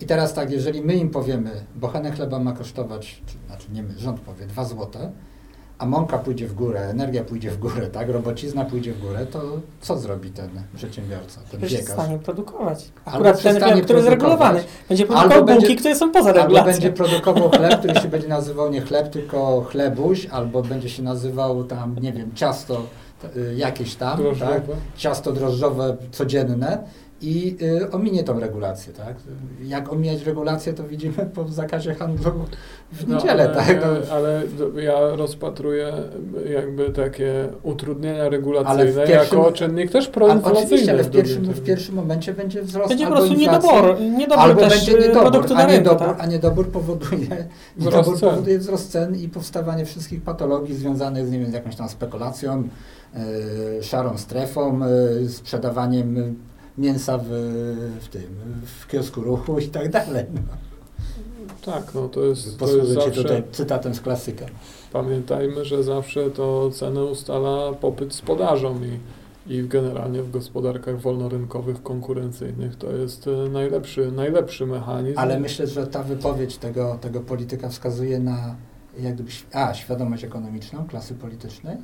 [0.00, 3.98] I teraz tak, jeżeli my im powiemy, bochenek chleba ma kosztować, czy, znaczy nie my,
[3.98, 5.12] rząd powie, 2 złote,
[5.80, 9.40] a mąka pójdzie w górę, energia pójdzie w górę, tak, robocizna pójdzie w górę, to
[9.80, 11.84] co zrobi ten przedsiębiorca, ten piekarz?
[11.84, 12.88] przestanie produkować.
[13.04, 14.64] Albo Akurat ten, który jest regulowany.
[14.88, 16.72] Będzie albo produkował będzie- bułki, które są poza Albo regulacją.
[16.72, 21.64] będzie produkował chleb, który się będzie nazywał nie chleb, tylko chlebuś, albo będzie się nazywał
[21.64, 22.82] tam, nie wiem, ciasto
[23.36, 24.52] y, jakieś tam, Drożdżowe.
[24.52, 24.62] tak?
[24.96, 26.78] ciasto drożdżowe codzienne
[27.22, 29.14] i y, ominie tą regulację, tak?
[29.64, 32.32] Jak omijać regulację, to widzimy po zakazie handlu
[32.92, 33.80] w No, niedzielę, ale, tak?
[33.80, 34.42] No, ale
[34.82, 35.92] ja rozpatruję
[36.50, 40.64] jakby takie utrudnienia regulacyjne pierwszym- jako czynnik też proinflacyjny.
[40.64, 44.60] oczywiście, ale w pierwszym, w pierwszym momencie będzie wzrost Będzie po prostu niedobór, niedobór albo
[44.60, 46.20] też będzie y, niedobór, produktu a na rynku, niedobór, tak?
[46.20, 47.18] a niedobór powoduje,
[47.76, 48.30] Wzrost niedobór cen.
[48.30, 52.62] powoduje wzrost cen i powstawanie wszystkich patologii związanych z, nie wiem, z jakąś tam spekulacją,
[53.78, 54.80] y, szarą strefą,
[55.24, 56.36] y, sprzedawaniem
[56.80, 57.28] mięsa w,
[58.00, 58.22] w tym,
[58.80, 60.24] w kiosku ruchu i tak dalej.
[60.34, 60.40] No.
[61.72, 64.46] Tak, no to jest, to jest Posłużę zawsze, tutaj cytatem z klasyka.
[64.92, 68.98] pamiętajmy, że zawsze to cenę ustala popyt z podażą i,
[69.54, 75.18] i generalnie w gospodarkach wolnorynkowych, konkurencyjnych to jest e, najlepszy, najlepszy mechanizm.
[75.18, 78.54] Ale myślę, że ta wypowiedź tego, tego polityka wskazuje na
[78.98, 81.76] jak gdyby, a, świadomość ekonomiczną klasy politycznej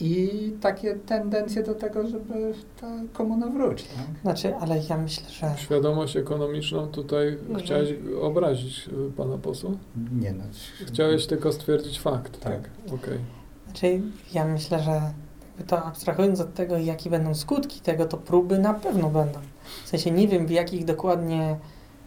[0.00, 3.84] i takie tendencje do tego, żeby ta komuna wróci.
[3.84, 4.20] Tak?
[4.22, 7.58] Znaczy, ale ja myślę, że Świadomość ekonomiczną tutaj Mhm.
[7.60, 9.70] chciałeś obrazić y, pana posła?
[10.12, 10.44] Nie no.
[10.86, 12.52] Chciałeś tylko stwierdzić fakt, tak?
[12.62, 12.94] Tak.
[12.94, 13.18] Okej.
[13.66, 14.00] Znaczy,
[14.34, 18.74] ja myślę, że jakby to abstrahując od tego, jakie będą skutki tego, to próby na
[18.74, 19.38] pewno będą.
[19.84, 21.56] W sensie nie wiem w jakich dokładnie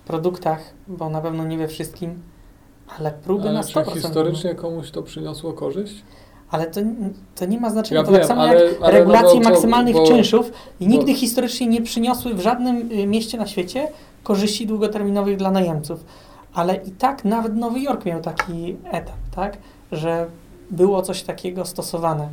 [0.06, 2.21] produktach, bo na pewno nie we wszystkim,
[2.99, 3.93] ale próby Ale na czy 100%.
[3.93, 6.04] historycznie komuś to przyniosło korzyść?
[6.51, 6.81] Ale to,
[7.35, 7.99] to nie ma znaczenia.
[8.01, 10.85] Ja to wiem, tak samo ale- jak ale regulacje no bo- maksymalnych bo- czynszów i
[10.85, 13.87] bo- nigdy historycznie nie przyniosły w żadnym y, mieście na świecie
[14.23, 16.05] korzyści długoterminowych dla najemców.
[16.53, 19.57] Ale i tak nawet Nowy Jork miał taki etap, tak?
[19.91, 20.25] Że
[20.71, 22.27] było coś takiego stosowane.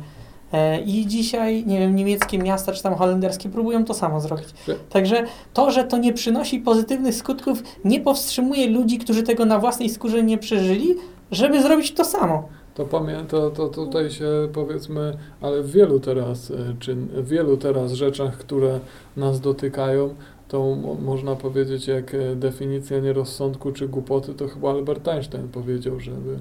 [0.53, 4.47] E, I dzisiaj, nie wiem, niemieckie miasta czy tam holenderskie próbują to samo zrobić.
[4.67, 9.59] Że- Także to, że to nie przynosi pozytywnych skutków, nie powstrzymuje ludzi, którzy tego na
[9.59, 10.95] własnej skórze nie przeżyli,
[11.31, 12.43] żeby zrobić to samo.
[12.79, 17.93] To pamiętam, to tutaj się powiedzmy, ale w wielu teraz e, czyn, w wielu teraz
[17.93, 18.79] rzeczach, które
[19.17, 20.15] nas dotykają,
[20.47, 25.99] to mo- można powiedzieć jak e, definicja nierozsądku czy głupoty, to chyba Albert Einstein powiedział,
[25.99, 26.39] żeby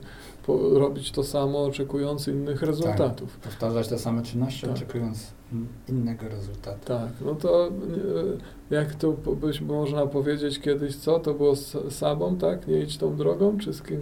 [0.72, 3.36] robić to samo, oczekując innych rezultatów.
[3.38, 4.70] Powtarzać te same czynności, Tak.
[4.70, 5.32] oczekując
[5.88, 6.78] innego rezultatu.
[6.84, 7.68] Tak, no to
[8.70, 11.18] jak to byś można powiedzieć kiedyś, co?
[11.18, 12.68] To było z Sabą, tak?
[12.68, 14.00] Nie idź tą drogą, czy z kim?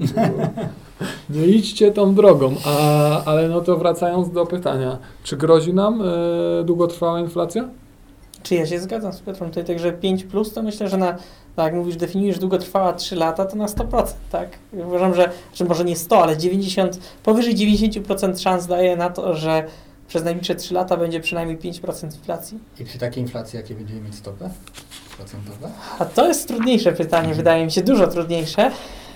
[1.30, 6.64] Nie idźcie tą drogą, a, ale no to wracając do pytania, czy grozi nam e,
[6.64, 7.68] długotrwała inflacja?
[8.46, 11.12] Czy ja się zgadzam z Piotrem tutaj, także 5 plus to myślę, że na,
[11.56, 14.58] tak jak mówisz, definiujesz długotrwała 3 lata, to na 100%, tak?
[14.72, 19.66] Uważam, że, że może nie 100, ale 90, powyżej 90% szans daje na to, że
[20.08, 22.58] przez najbliższe 3 lata będzie przynajmniej 5% inflacji.
[22.80, 24.50] I przy takiej inflacji, jakie będziemy mieć stopy
[25.16, 25.70] procentowe?
[25.98, 28.70] A to jest trudniejsze pytanie, wydaje mi się dużo trudniejsze,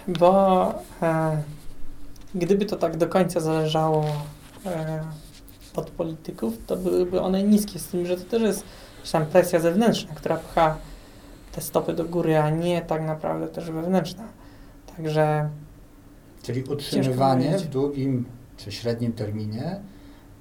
[0.09, 1.43] bo e,
[2.35, 4.05] gdyby to tak do końca zależało
[4.67, 5.05] e,
[5.77, 8.65] od polityków, to byłyby one niskie, z tym, że to też jest
[9.01, 10.77] jakaś tam presja zewnętrzna, która pcha
[11.53, 14.25] te stopy do góry, a nie tak naprawdę też wewnętrzna.
[14.97, 15.51] Także
[16.43, 18.25] Czyli utrzymywanie w długim
[18.57, 19.81] czy średnim terminie,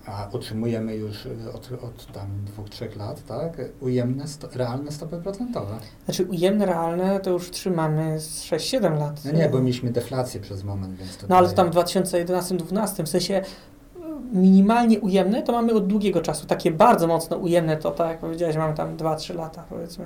[0.06, 5.18] a utrzymujemy już y, od, od tam dwóch, trzech lat, tak, ujemne, sto, realne stopy
[5.18, 5.80] procentowe.
[6.06, 9.26] znaczy ujemne realne to już trzymamy z 6-7 lat.
[9.26, 13.10] No nie, bo mieliśmy deflację przez moment, więc to No ale tam w 2011-2012, w
[13.10, 13.42] sensie
[14.32, 16.48] minimalnie ujemne to mamy od długiego czasu.
[16.48, 20.06] Takie bardzo mocno ujemne to, tak jak powiedziałeś, mamy tam 2-3 lata powiedzmy.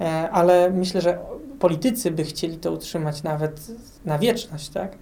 [0.00, 1.18] E, ale myślę, że
[1.58, 3.60] politycy by chcieli to utrzymać nawet
[4.04, 4.92] na wieczność, tak?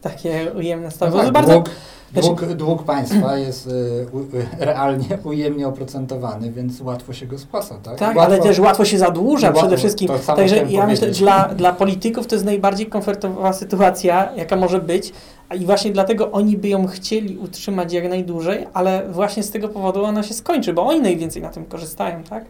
[0.00, 1.16] Takie ujemne stopy.
[1.16, 1.70] No tak, bardzo, dług,
[2.12, 7.38] znaczy- dług, dług państwa jest y, u, y, realnie ujemnie oprocentowany, więc łatwo się go
[7.38, 7.98] spłaca, tak?
[7.98, 10.08] tak, łatwo, ale też łatwo się zadłuża Łatwo, przede wszystkim.
[10.08, 14.80] to samo Także ja myślę, dla, dla polityków to jest najbardziej komfortowa sytuacja, jaka może
[14.80, 15.12] być.
[15.60, 20.04] I właśnie dlatego oni by ją chcieli utrzymać jak najdłużej, ale właśnie z tego powodu
[20.04, 22.44] ona się skończy, bo oni najwięcej na tym korzystają, tak?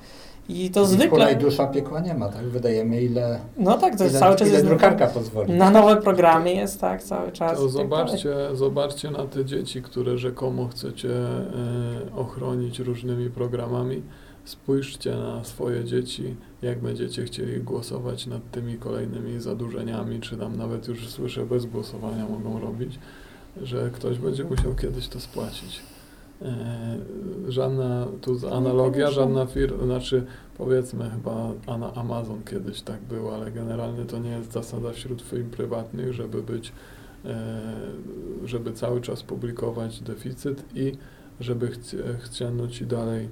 [0.48, 1.32] I to Kula zwykle.
[1.32, 2.44] i dusza piekła nie ma, tak?
[2.44, 4.68] Wydajemy ile, No tak, to ile, cały czas ile jest.
[4.68, 5.52] drukarka pozwoli.
[5.52, 7.52] Na nowe programy jest, tak, cały czas.
[7.58, 14.02] To i tak zobaczcie, zobaczcie na te dzieci, które rzekomo chcecie e, ochronić różnymi programami.
[14.44, 20.88] Spójrzcie na swoje dzieci, jak będziecie chcieli głosować nad tymi kolejnymi zadłużeniami, czy tam nawet
[20.88, 22.98] już słyszę bez głosowania mogą robić,
[23.62, 25.80] że ktoś będzie musiał kiedyś to spłacić.
[26.42, 26.46] E,
[27.48, 29.14] żadna tu z- analogia, koniecznie.
[29.14, 30.24] żadna firma, znaczy
[30.58, 31.52] powiedzmy chyba
[31.94, 36.72] Amazon kiedyś tak było, ale generalnie to nie jest zasada wśród firm prywatnych, żeby być
[37.24, 37.62] e,
[38.44, 40.92] żeby cały czas publikować deficyt i
[41.40, 43.28] żeby chci- chciano ci dalej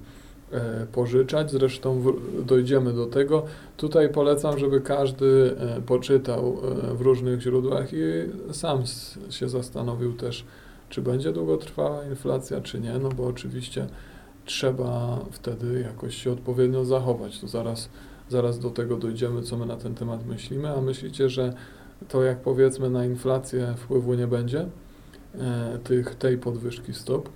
[0.52, 1.50] e, pożyczać.
[1.50, 2.02] Zresztą
[2.46, 3.42] dojdziemy do tego.
[3.76, 6.56] Tutaj polecam, żeby każdy e, poczytał
[6.94, 7.96] w różnych źródłach i
[8.52, 8.82] sam
[9.30, 10.44] się zastanowił też,
[10.88, 13.86] czy będzie długotrwała inflacja, czy nie, no bo oczywiście
[14.44, 17.40] trzeba wtedy jakoś się odpowiednio zachować.
[17.40, 17.88] To zaraz,
[18.28, 20.68] zaraz do tego dojdziemy, co my na ten temat myślimy.
[20.68, 21.52] A myślicie, że
[22.08, 24.66] to jak powiedzmy na inflację wpływu nie będzie,
[25.34, 27.28] e, tych, tej podwyżki stop,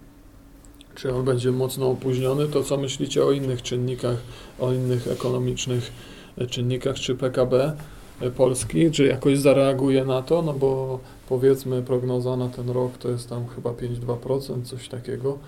[0.94, 4.16] czy on będzie mocno opóźniony, to co myślicie o innych czynnikach,
[4.58, 5.92] o innych ekonomicznych
[6.38, 7.76] e, czynnikach, czy PKB
[8.36, 13.28] Polski, czy jakoś zareaguje na to, no bo powiedzmy prognoza na ten rok to jest
[13.28, 15.38] tam chyba 5-2%, coś takiego.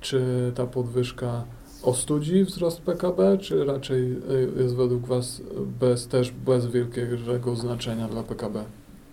[0.00, 1.44] Czy ta podwyżka
[1.82, 5.42] ostudzi wzrost PKB, czy raczej y, jest według Was
[5.80, 8.64] bez, też bez wielkiego znaczenia dla PKB?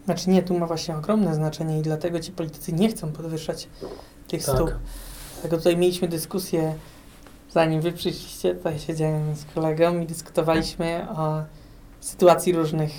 [0.05, 3.67] Znaczy nie, tu ma właśnie ogromne znaczenie i dlatego ci politycy nie chcą podwyższać
[4.27, 4.55] tych Tak.
[4.55, 4.71] stóp.
[5.33, 6.75] Dlatego tutaj mieliśmy dyskusję,
[7.51, 11.41] zanim wy przyszliście, tutaj siedziałem z kolegą i dyskutowaliśmy o
[11.99, 12.91] sytuacji różnych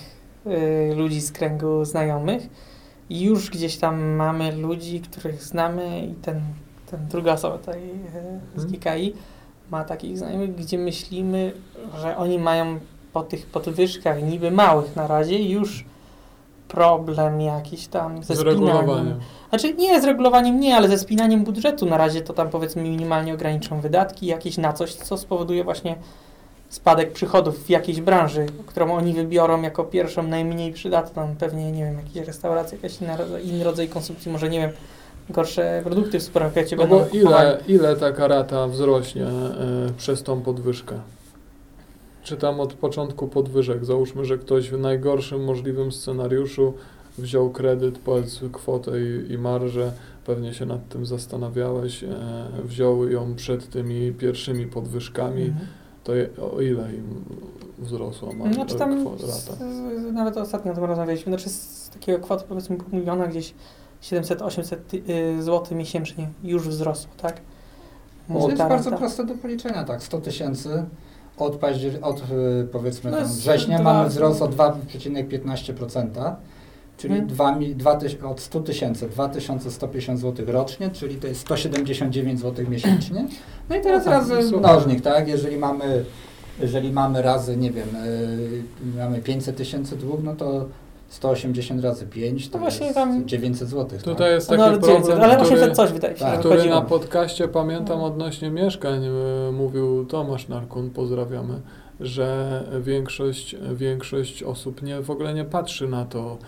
[0.46, 2.48] y, ludzi z kręgu znajomych
[3.10, 6.40] i już gdzieś tam mamy ludzi, których znamy i ten,
[6.90, 7.78] ten druga osoba tutaj
[8.56, 8.80] y, z Mhm.
[8.80, 9.12] GKI
[9.70, 11.52] ma takich znajomych, gdzie myślimy,
[12.00, 12.78] że oni mają
[13.12, 15.84] po tych podwyżkach niby małych na razie już
[16.68, 19.20] problem jakiś tam ze spinaniem.
[19.48, 23.34] Znaczy nie, z regulowaniem nie, ale ze spinaniem budżetu na razie to tam powiedzmy minimalnie
[23.34, 25.96] ograniczą wydatki jakieś na coś, co spowoduje właśnie
[26.68, 31.34] spadek przychodów w jakiejś branży, którą oni wybiorą jako pierwszą, najmniej przydatną.
[31.38, 34.70] Pewnie, nie wiem, jakieś restauracje, jakiś inny rodzaj, inny rodzaj konsumpcji, może nie wiem,
[35.30, 40.42] gorsze produkty w supermarkecie No będą bo ile, ile taka rata wzrośnie y, przez tą
[40.42, 41.00] podwyżkę?
[42.22, 46.74] Czy tam od początku podwyżek, załóżmy, że ktoś w najgorszym możliwym scenariuszu
[47.18, 49.92] wziął kredyt, powiedz kwotę i, i marżę,
[50.26, 52.08] pewnie się nad tym zastanawiałeś, e,
[52.64, 55.66] wziął ją przed tymi pierwszymi podwyżkami, Mhm.
[56.08, 57.24] To je, o ile im
[57.78, 62.18] wzrosła mar- Znaczy tam kwota, z, z, nawet ostatnio o tym rozmawialiśmy, znaczy z takiego
[62.18, 63.54] kwoty powiedzmy pół miliona gdzieś
[64.02, 64.76] 700-800
[65.38, 67.40] y, zł miesięcznie już wzrosło, tak?
[68.28, 69.00] To jest bardzo rata.
[69.00, 70.84] proste do policzenia, tak, 100 tysięcy
[71.38, 76.34] od, paździer- od y, powiedzmy No tam września dwa- mamy wzrost o 2,15%,
[76.98, 82.40] czyli dwa mi, dwa tyś, od 100 tysięcy 2150 zł rocznie, czyli to jest 179
[82.40, 83.28] zł miesięcznie.
[83.70, 86.04] No i teraz No tak, razy mnożnik, tak, jeżeli mamy
[86.60, 88.62] jeżeli mamy razy, nie wiem, y,
[88.98, 90.64] mamy 500 tysięcy dług, no to
[91.08, 93.98] 180 razy 5 to No właśnie jest tam- 900 zł.
[94.04, 96.70] Tutaj jest No, taki ale, problem, 900, ale który, 800 coś wydaje się, tak, który
[96.70, 101.60] na podcaście pamiętam odnośnie mieszkań e, mówił Tomasz Narkun, pozdrawiamy,
[102.00, 102.48] że
[102.80, 106.38] większość, większość osób nie, w ogóle nie patrzy na to,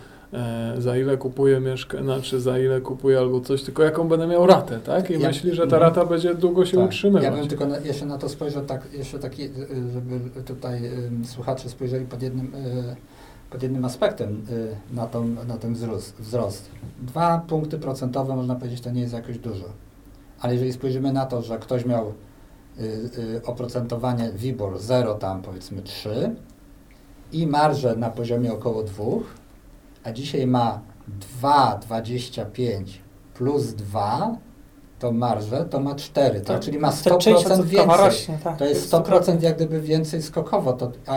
[0.79, 4.81] za ile kupuje mieszkanie, znaczy za ile kupuje albo coś, tylko jaką będę miał ratę,
[4.81, 5.11] tak?
[5.11, 5.83] I Ja- myśli, że ta mhm.
[5.83, 6.87] rata będzie długo się Tak.
[6.87, 7.25] utrzymywać.
[7.25, 9.51] Ja bym tylko na, jeszcze na to spojrzał tak, jeszcze taki, y,
[9.93, 10.85] żeby tutaj
[11.23, 12.97] y, słuchacze spojrzeli pod jednym, y,
[13.51, 16.71] pod jednym aspektem y, na, tą, na ten wzrost, wzrost.
[17.03, 19.65] Dwa punkty procentowe, można powiedzieć, to nie jest jakoś dużo.
[20.41, 22.13] Ale jeżeli spojrzymy na to, że ktoś miał
[22.81, 26.35] y, oprocentowanie WIBOR 0 tam powiedzmy 3
[27.33, 29.05] i marżę na poziomie około 2,
[30.05, 30.81] a dzisiaj ma
[31.43, 32.85] 2,25
[33.35, 34.37] plus 2,
[34.99, 36.61] to marżę to ma 4, tak?
[36.61, 37.97] czyli ma Ta część 100% odsetkowa więcej.
[38.07, 38.59] rośnie, tak.
[38.59, 41.17] To jest 100% jak gdyby więcej skokowo, to, a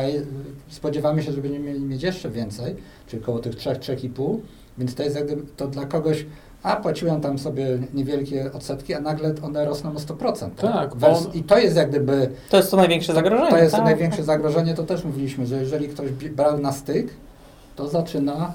[0.70, 2.76] spodziewamy się, że będziemy mieli mieć jeszcze więcej,
[3.08, 4.38] czyli około tych 3-3,5,
[4.78, 6.26] więc to jest jak gdyby, to dla kogoś,
[6.64, 10.50] a płaciłem tam sobie niewielkie odsetki, a nagle one rosną o 100%.
[10.56, 13.50] Tak, Wers- on- I to jest jak gdyby, To jest to największe zagrożenie.
[13.52, 13.84] to jest tak?
[13.86, 17.10] największe zagrożenie, to też mówiliśmy, że jeżeli ktoś brał na styk,
[17.76, 18.54] to zaczyna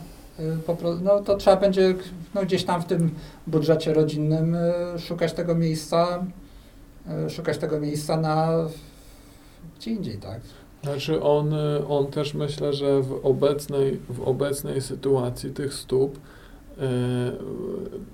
[1.03, 1.95] no to trzeba będzie
[2.35, 3.11] no, gdzieś tam w tym
[3.47, 6.25] budżecie rodzinnym y, szukać tego miejsca,
[7.27, 8.49] y, szukać tego miejsca na
[9.79, 10.41] gdzie indziej, tak?
[10.83, 16.21] Znaczy on, y, on też myślę, że w obecnej, w obecnej sytuacji tych stóp y,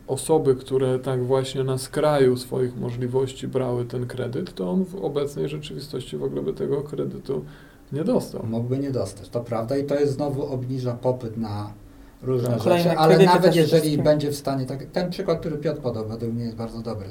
[0.07, 5.49] osoby, które tak właśnie na skraju swoich możliwości brały ten kredyt, to on w obecnej
[5.49, 7.45] rzeczywistości w ogóle by tego kredytu
[7.93, 8.47] nie dostał.
[8.47, 11.73] Mógłby nie dostać, to prawda i to jest znowu obniża popyt na
[12.25, 12.57] różne.
[12.59, 16.33] Kolejne rzeczy, ale nawet jeżeli będzie w stanie, tak, ten przykład, który Piotr podał, według
[16.33, 17.09] mnie jest bardzo dobry.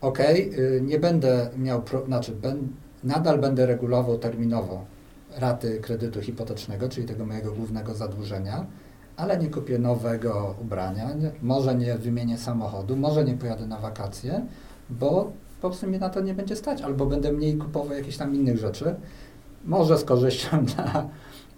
[0.00, 2.68] Okej, y, nie będę miał, pro, znaczy ben,
[3.04, 4.84] nadal będę regulował terminowo
[5.36, 8.66] raty kredytu hipotecznego, czyli tego mojego głównego zadłużenia,
[9.16, 14.46] ale nie kupię nowego ubrania, nie, może nie wymienię samochodu, może nie pojadę na wakacje,
[14.90, 18.34] bo po prostu mnie na to nie będzie stać, albo będę mniej kupował jakichś tam
[18.34, 18.94] innych rzeczy,
[19.64, 21.08] może z korzyścią dla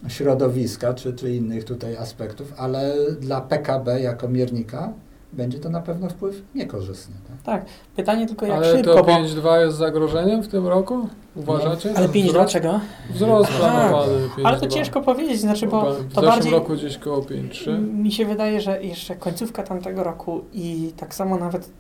[0.08, 4.92] środowiska czy, czy innych tutaj aspektów, ale dla PKB jako miernika
[5.32, 7.14] będzie to na pewno wpływ niekorzystny.
[7.28, 7.42] Tak?
[7.44, 7.64] Tak.
[7.96, 9.12] Pytanie tylko jak Ale szybko, to bo...
[9.12, 11.08] 5,2 jest zagrożeniem w tym roku?
[11.36, 11.92] Uważacie?
[11.96, 12.80] Ale 5 Wzrost- dlaczego?
[13.10, 13.58] Wzrost Tak.
[13.58, 14.40] planowany 5,2.
[14.44, 16.52] Ale to ciężko powiedzieć, znaczy, bo w to zeszłym bardziej...
[16.52, 17.92] roku gdzieś koło 5,3.
[17.92, 21.70] Mi się wydaje, że jeszcze końcówka tamtego roku i tak samo nawet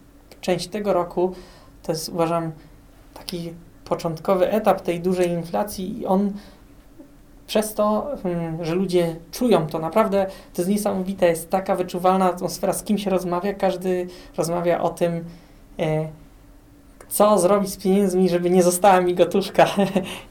[0.40, 1.34] część tego roku
[1.82, 2.52] to jest uważam
[3.14, 3.52] taki
[3.84, 6.32] początkowy etap tej dużej inflacji i on
[7.50, 12.72] przez to, mm, że ludzie czują to naprawdę, to jest niesamowite, jest taka wyczuwalna atmosfera,
[12.72, 14.06] z kim się rozmawia, każdy
[14.36, 15.24] rozmawia o tym,
[15.78, 16.08] e,
[17.10, 19.66] co zrobić z pieniędzmi, żeby nie została mi gotówka.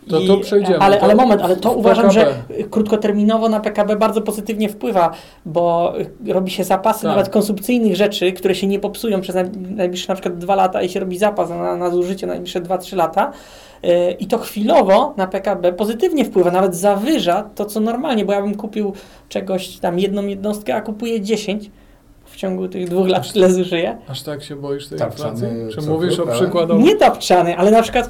[0.10, 0.80] To to przejdziemy.
[0.80, 2.64] Ale, ale moment, ale to uważam, że PKB.
[2.70, 5.12] krótkoterminowo na PKB bardzo pozytywnie wpływa,
[5.46, 5.94] bo
[6.28, 7.10] y, robi się zapasy Tak.
[7.10, 10.90] nawet konsumpcyjnych rzeczy, które się nie popsują przez naj- najbliższe na przykład dwa lata i
[10.90, 13.32] się robi zapas na, na zużycie na najbliższe 2-3 lata.
[13.86, 18.42] Y, I to chwilowo na PKB pozytywnie wpływa, nawet zawyża to, co normalnie, bo ja
[18.42, 18.94] bym kupił
[19.30, 21.72] czegoś tam jedną jednostkę, a kupuję 10
[22.32, 23.98] w ciągu tych dwóch lat, tyle zużyję.
[24.08, 25.84] Aż tak się boisz tej Tapczany inflacji?
[25.84, 26.86] Czy mówisz o przykładowych?
[26.86, 28.10] Nie tapczany, ale na przykład.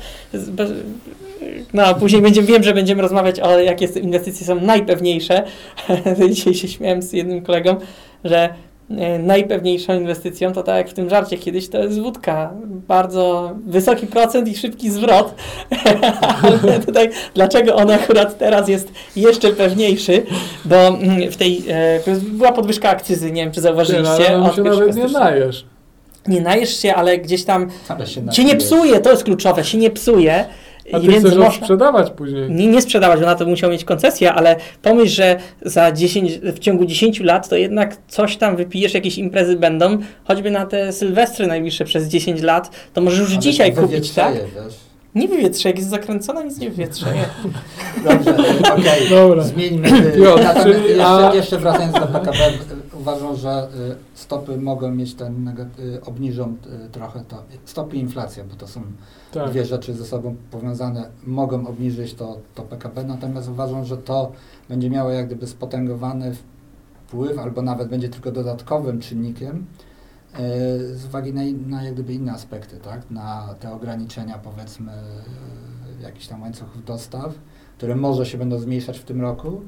[1.74, 5.44] no, a później będziemy, wiem, że będziemy rozmawiać o jakie inwestycje są najpewniejsze.
[6.34, 7.76] Dzisiaj się śmiałem z jednym kolegą,
[8.24, 8.54] że
[9.20, 12.54] najpewniejszą inwestycją to tak jak w tym żarcie kiedyś, to jest wódka.
[12.66, 15.36] Bardzo wysoki procent i szybki zwrot.
[16.64, 20.26] Ale tutaj, dlaczego on akurat teraz jest jeszcze pewniejszy?
[20.66, 24.36] Bo mm, w tej, e, była podwyżka akcyzy, nie wiem czy no, zauważyliście.
[24.36, 25.66] ale od się 1 nawet nie najesz.
[26.28, 29.78] Nie najesz się, ale gdzieś tam Ale się się nie psuje, to jest kluczowe, się
[29.78, 30.46] nie psuje.
[30.94, 32.52] A ty więc chcesz można, sprzedawać później.
[32.52, 36.60] nie, nie sprzedawać, bo na to musiał mieć koncesję, ale pomyśl, że za 10, w
[36.60, 41.48] ciągu 10 lat to jednak coś tam wypijesz, jakieś imprezy będą, choćby na te sylwestry
[41.48, 44.34] najbliższe przez 10 lat, to możesz już Ale dzisiaj kupić, tak?
[44.34, 44.74] wiesz.
[45.16, 47.22] Nie wywietrze, jak jest zakręcona, nic nie wywietrzeje.
[48.06, 48.36] Dobrze,
[48.74, 49.10] okej.
[49.10, 49.44] Dobra.
[49.44, 49.88] Zmieńmy.
[49.88, 52.38] e, Piotr, czyli- jeszcze, a- jeszcze wracając do PKB,
[53.00, 53.68] uważam, że e,
[54.14, 55.56] stopy mogą mieć ten, e,
[56.02, 58.82] obniżą e, trochę to, stopy i inflacja, bo to są
[59.32, 59.50] Tak.
[59.50, 64.32] dwie rzeczy ze sobą powiązane, mogą obniżyć to, to PKB, natomiast uważam, że to
[64.70, 66.36] będzie miało jak gdyby spotęgowany
[67.08, 69.66] wpływ, albo nawet będzie tylko dodatkowym czynnikiem
[70.94, 73.12] z uwagi na, na jak gdyby inne aspekty, tak?
[73.12, 74.92] na te ograniczenia powiedzmy
[76.02, 77.34] jakichś tam łańcuchów dostaw,
[77.78, 79.62] które może się będą zmniejszać w tym roku,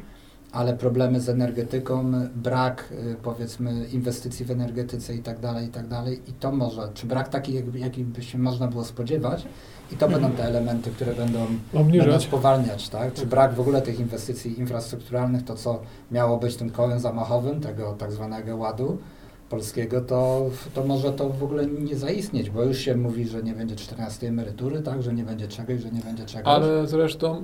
[0.51, 5.87] ale problemy z energetyką, brak y, powiedzmy inwestycji w energetyce i tak dalej, i tak
[5.87, 6.21] dalej.
[6.27, 9.45] I to może, czy brak taki, jakby, jaki by się można było spodziewać,
[9.91, 11.39] i to będą te elementy, które będą,
[11.73, 13.13] będą spowalniać, tak?
[13.13, 15.81] Czy brak w ogóle tych inwestycji infrastrukturalnych, to co
[16.11, 18.97] miało być tym kołem zamachowym, tego tak zwanego ładu
[19.51, 23.53] polskiego, to, to może to w ogóle nie zaistnieć, bo już się mówi, że nie
[23.53, 25.03] będzie 14 emerytury, tak?
[25.03, 26.47] Że nie będzie czegoś, że nie będzie czegoś.
[26.47, 27.43] Ale zresztą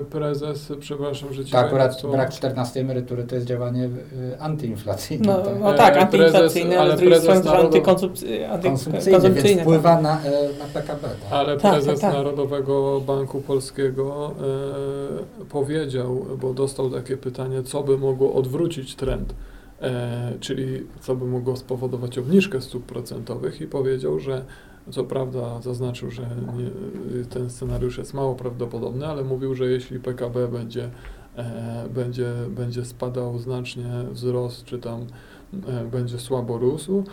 [0.00, 2.16] y, prezes, przepraszam, że ci To akurat słowo.
[2.16, 5.26] brak 14 emerytury to jest działanie y, antyinflacyjne.
[5.26, 5.60] No, tak?
[5.60, 8.58] no tak, antyinflacyjne, prezes- ale ale z drugiej strony prezes antykonsumpcyjne.
[8.62, 9.60] konsumpcyjne, więc tak.
[9.60, 11.02] wpływa na, e, na PKB.
[11.08, 11.32] Tak?
[11.32, 12.18] Ale Tak, prezes tak, tak.
[12.18, 14.30] Narodowego Banku Polskiego
[15.42, 19.34] e, powiedział, bo dostał takie pytanie, co by mogło odwrócić trend,
[19.80, 24.44] e, czyli co by mogło spowodować obniżkę stóp procentowych i powiedział, że
[24.90, 30.48] co prawda zaznaczył, że nie, ten scenariusz jest mało prawdopodobny, ale mówił, że jeśli PKB
[30.48, 30.90] będzie,
[31.36, 35.06] e, będzie, będzie spadał znacznie wzrost, czy tam
[35.66, 37.04] e, będzie słabo rósł.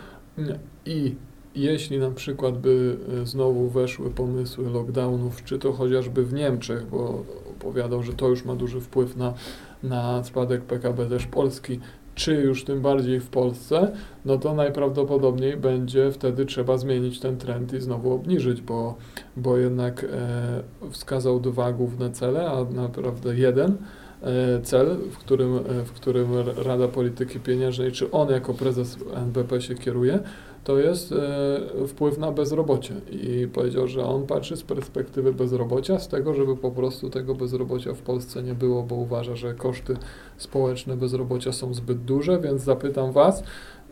[0.86, 1.14] I
[1.54, 7.24] jeśli na przykład by e, znowu weszły pomysły lockdownów, czy to chociażby w Niemczech, bo
[7.50, 9.34] opowiadał, że to już ma duży wpływ na,
[9.82, 11.80] na spadek PKB też Polski,
[12.14, 13.92] czy już tym bardziej w Polsce,
[14.24, 18.94] no to najprawdopodobniej będzie wtedy trzeba zmienić ten trend i znowu obniżyć, bo,
[19.36, 23.76] bo jednak e, wskazał dwa główne cele, a naprawdę jeden
[24.22, 29.60] e, cel, w którym, e, w którym Rada Polityki Pieniężnej, czy on jako prezes NBP
[29.60, 30.18] się kieruje,
[30.64, 32.94] to jest e, wpływ na bezrobocie.
[33.10, 37.94] I powiedział, że on patrzy z perspektywy bezrobocia, z tego, żeby po prostu tego bezrobocia
[37.94, 39.96] w Polsce nie było, bo uważa, że koszty
[40.36, 43.42] społeczne bezrobocia są zbyt duże, więc zapytam Was,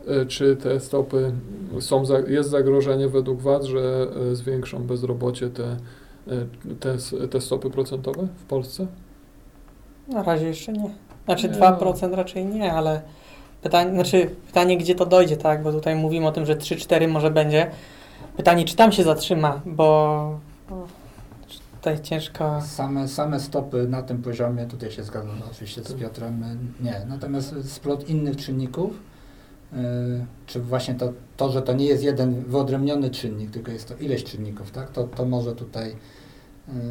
[0.07, 1.31] e, czy te stopy
[1.79, 5.77] są, za, jest zagrożenie według Was, że e, zwiększą bezrobocie te,
[6.79, 6.97] te,
[7.27, 8.87] te stopy procentowe w Polsce?
[10.07, 10.93] Na razie jeszcze nie.
[11.25, 11.55] Znaczy Nie.
[11.55, 13.01] 2% raczej nie, ale
[13.63, 15.63] pytanie, znaczy pytanie, gdzie to dojdzie, tak?
[15.63, 17.71] Bo tutaj mówimy o tym, że 3-4 może będzie.
[18.37, 20.39] Pytanie, czy tam się zatrzyma, bo
[21.75, 22.61] tutaj ciężko.
[22.61, 27.01] Same, same stopy na tym poziomie, tutaj się zgadzam oczywiście z Piotrem, y, nie.
[27.07, 28.91] Natomiast splot innych czynników,
[29.73, 29.77] y,
[30.45, 34.23] czy właśnie to, to, że to nie jest jeden wyodrębniony czynnik, tylko jest to ileś
[34.23, 34.91] czynników, tak?
[34.91, 35.95] To, to może tutaj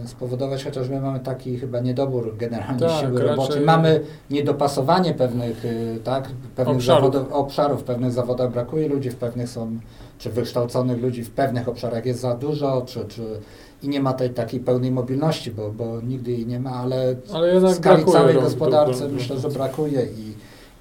[0.07, 3.65] spowodować, chociaż my mamy taki chyba niedobór generalnie Tak, siły roboczej.
[3.65, 4.01] Mamy
[4.31, 7.13] niedopasowanie pewnych, y, tak, pewnych Obszarów.
[7.15, 9.79] zawodów, obszarów, w pewnych zawodach brakuje ludzi, w pewnych są,
[10.19, 13.23] czy wykształconych ludzi w pewnych obszarach jest za dużo, czy, czy
[13.83, 17.61] i nie ma tej takiej pełnej mobilności, bo, bo nigdy jej nie ma, ale Ale
[17.61, 19.15] w skali całej gospodarce pracy.
[19.15, 20.33] myślę, że brakuje i,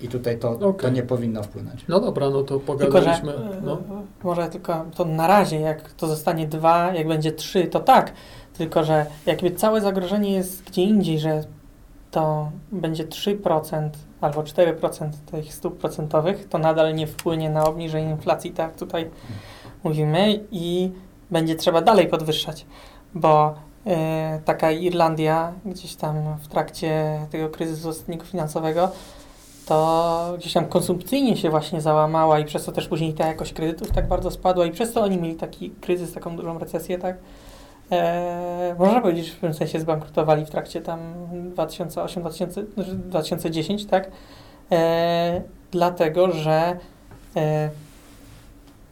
[0.06, 0.74] I tutaj to, Okej.
[0.82, 1.86] to nie powinno wpłynąć.
[1.88, 3.32] No dobra, no to Tylko, że pogadaliśmy.
[3.34, 3.78] e, No.
[4.24, 8.14] może tylko to na razie, jak to zostanie 2, jak będzie 3, to tak.
[8.62, 11.44] Tylko, że jakby całe zagrożenie jest gdzie indziej, że
[12.12, 13.90] to będzie 3%
[14.22, 19.10] albo 4% tych stóp procentowych, to nadal nie wpłynie na obniżenie inflacji, tak tutaj
[19.84, 20.92] mówimy, i
[21.32, 22.66] będzie trzeba dalej podwyższać,
[23.14, 23.56] bo
[23.86, 28.92] e, taka Irlandia gdzieś tam w trakcie tego kryzysu ostatniego finansowego
[29.66, 33.92] to gdzieś tam konsumpcyjnie się właśnie załamała i przez to też później ta jakość kredytów
[33.92, 37.18] tak bardzo spadła i przez to oni mieli taki kryzys, taką dużą recesję, tak?
[37.92, 41.00] Eee, można powiedzieć, że w pewnym sensie zbankrutowali w trakcie tam
[41.56, 44.12] 2008-2010, tak?
[44.72, 46.78] Eee, dlatego, że
[47.36, 47.70] e,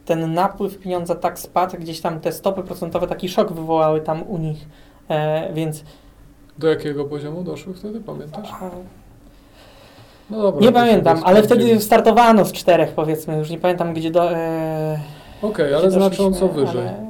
[0.05, 4.37] ten napływ pieniądza tak spadł, gdzieś tam te stopy procentowe taki szok wywołały tam u
[4.37, 4.67] nich,
[5.09, 5.83] e, więc
[6.57, 8.49] Do jakiego poziomu doszły wtedy, pamiętasz?
[10.29, 10.61] No dobra.
[10.61, 14.31] nie pamiętam, ale wtedy startowano z czterech powiedzmy, już nie pamiętam gdzie do...
[14.31, 14.99] E,
[15.41, 16.87] Okej, ale gdzie znacząco wyżej.
[16.87, 17.08] ale-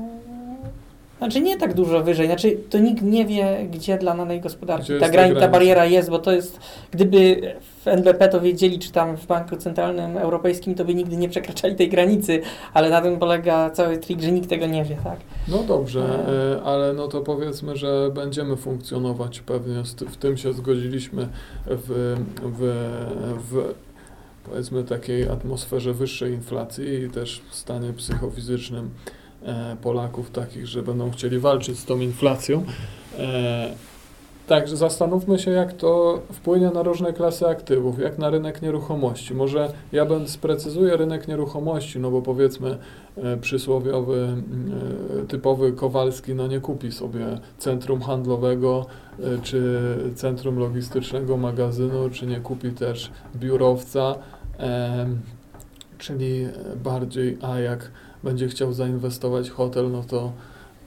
[1.20, 4.94] Znaczy nie tak dużo wyżej, znaczy to nikt nie wie, gdzie dla danej gospodarki ta,
[4.94, 5.60] jest ta granica, ta granica.
[5.60, 6.60] bariera jest, bo to jest,
[6.92, 7.42] gdyby
[7.82, 11.76] w NBP to wiedzieli, czy tam w Banku Centralnym Europejskim, to by nigdy nie przekraczali
[11.76, 12.42] tej granicy,
[12.74, 15.20] ale na tym polega cały trik, że nikt tego nie wie, tak?
[15.48, 16.58] No dobrze, E.
[16.58, 21.28] e, ale no to powiedzmy, że będziemy funkcjonować pewnie, w tym się zgodziliśmy
[21.66, 22.62] w, w,
[23.50, 23.74] w
[24.50, 28.90] powiedzmy takiej atmosferze wyższej inflacji i też w stanie psychofizycznym
[29.82, 32.64] Polaków takich, że będą chcieli walczyć z tą inflacją.
[33.20, 33.74] E,
[34.50, 39.34] Także zastanówmy się, jak to wpłynie na różne klasy aktywów, jak na rynek nieruchomości.
[39.34, 42.78] Może ja będę sprecyzuję rynek nieruchomości, no bo powiedzmy
[43.18, 44.28] e, przysłowiowy,
[45.24, 47.26] e, typowy Kowalski, no nie kupi sobie
[47.58, 48.86] centrum handlowego,
[49.20, 49.80] e, czy
[50.16, 54.16] centrum logistycznego magazynu, czy nie kupi też biurowca,
[55.98, 56.48] czyli
[56.84, 57.92] bardziej, a jak
[58.24, 60.32] będzie chciał zainwestować w hotel, no to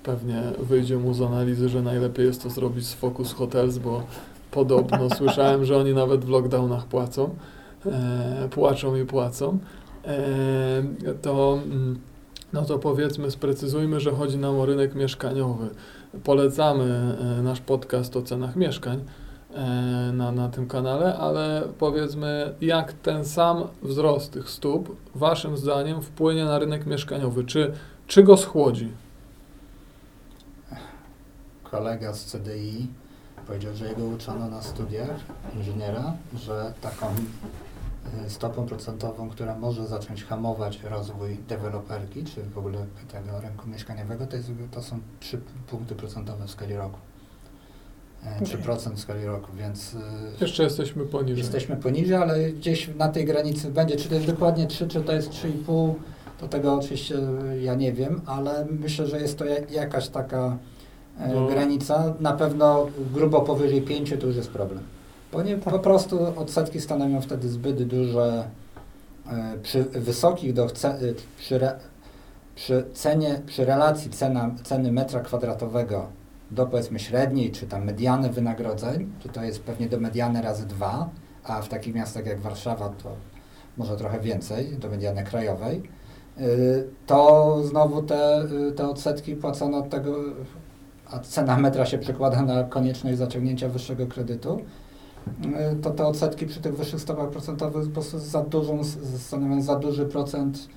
[0.02, 4.02] pewnie wyjdzie mu z analizy, że najlepiej jest to zrobić z Focus Hotels, bo
[4.50, 7.34] podobno słyszałem, że oni nawet w lockdownach płacą,
[7.86, 9.58] e, płaczą i płacą.
[10.04, 10.82] E,
[11.22, 11.98] to, mm,
[12.52, 15.68] no to powiedzmy, sprecyzujmy, że chodzi nam o rynek mieszkaniowy.
[16.24, 19.04] Polecamy e, nasz podcast o cenach mieszkań
[20.12, 26.44] na, na tym kanale, ale powiedzmy, jak ten sam wzrost tych stóp, Waszym zdaniem, wpłynie
[26.44, 27.44] na rynek mieszkaniowy?
[27.44, 27.72] Czy,
[28.06, 28.92] czy go schłodzi?
[31.64, 32.86] Kolega z CDI
[33.46, 35.20] powiedział, że jego uczono na studiach
[35.56, 37.06] inżyniera, że taką
[38.26, 44.26] y, stopą procentową, która może zacząć hamować rozwój deweloperki, czy w ogóle tego rynku mieszkaniowego,
[44.26, 46.98] to, jest, to są 3 punkty procentowe w skali roku.
[48.26, 49.98] E, 3% w skali roku, więc y,
[50.40, 51.38] Jeszcze jesteśmy poniżej.
[51.38, 53.96] Jesteśmy poniżej, ale gdzieś na tej granicy będzie.
[53.96, 55.94] Czy to jest dokładnie 3, czy to jest 3,5,
[56.40, 57.14] to tego oczywiście
[57.60, 60.56] ja nie wiem, ale myślę, że jest to ja- jakaś taka
[61.20, 61.46] e, No.
[61.46, 62.14] granica.
[62.20, 64.80] Na pewno grubo powyżej 5 to już jest problem.
[65.32, 65.72] Bo nie, Tak.
[65.72, 68.44] po prostu odsetki stanowią wtedy zbyt duże
[69.32, 70.68] e, przy wysokich do e,
[71.38, 71.60] przy,
[72.54, 76.06] przy cenie, przy relacji cena, ceny metra kwadratowego
[76.52, 81.10] do powiedzmy średniej, czy tam mediany wynagrodzeń, to to jest pewnie do mediany razy dwa,
[81.44, 83.16] a w takich miastach jak Warszawa to
[83.76, 85.82] może trochę więcej, do mediany krajowej,
[86.40, 90.16] y, to znowu te, y, te odsetki płacono od tego,
[91.10, 94.60] a cena metra się przekłada na konieczność zaciągnięcia wyższego kredytu,
[95.72, 98.84] y, to te odsetki przy tych wyższych stopach procentowych po prostu za dużą,
[99.18, 100.68] stanowią za duży procent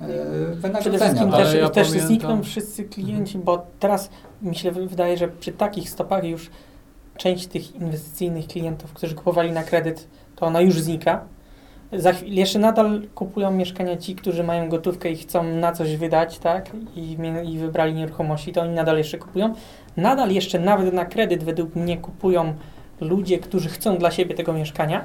[0.00, 0.98] Przede wynagrodzenia.
[0.98, 1.40] wszystkim tak?
[1.40, 4.10] Ale też, ja też pamiętam- znikną wszyscy klienci, bo teraz
[4.42, 6.50] mi się wy- wydaje, że przy takich stopach już
[7.16, 11.24] część tych inwestycyjnych klientów, którzy kupowali na kredyt, to ona już znika.
[11.92, 16.38] Za chwilę, jeszcze nadal kupują mieszkania ci, którzy mają gotówkę i chcą na coś wydać,
[16.38, 16.70] tak?
[16.96, 17.16] I,
[17.52, 19.54] I wybrali nieruchomości, to oni nadal jeszcze kupują.
[19.96, 22.54] Nadal jeszcze nawet na kredyt według mnie kupują
[23.00, 25.04] ludzie, którzy chcą dla siebie tego mieszkania,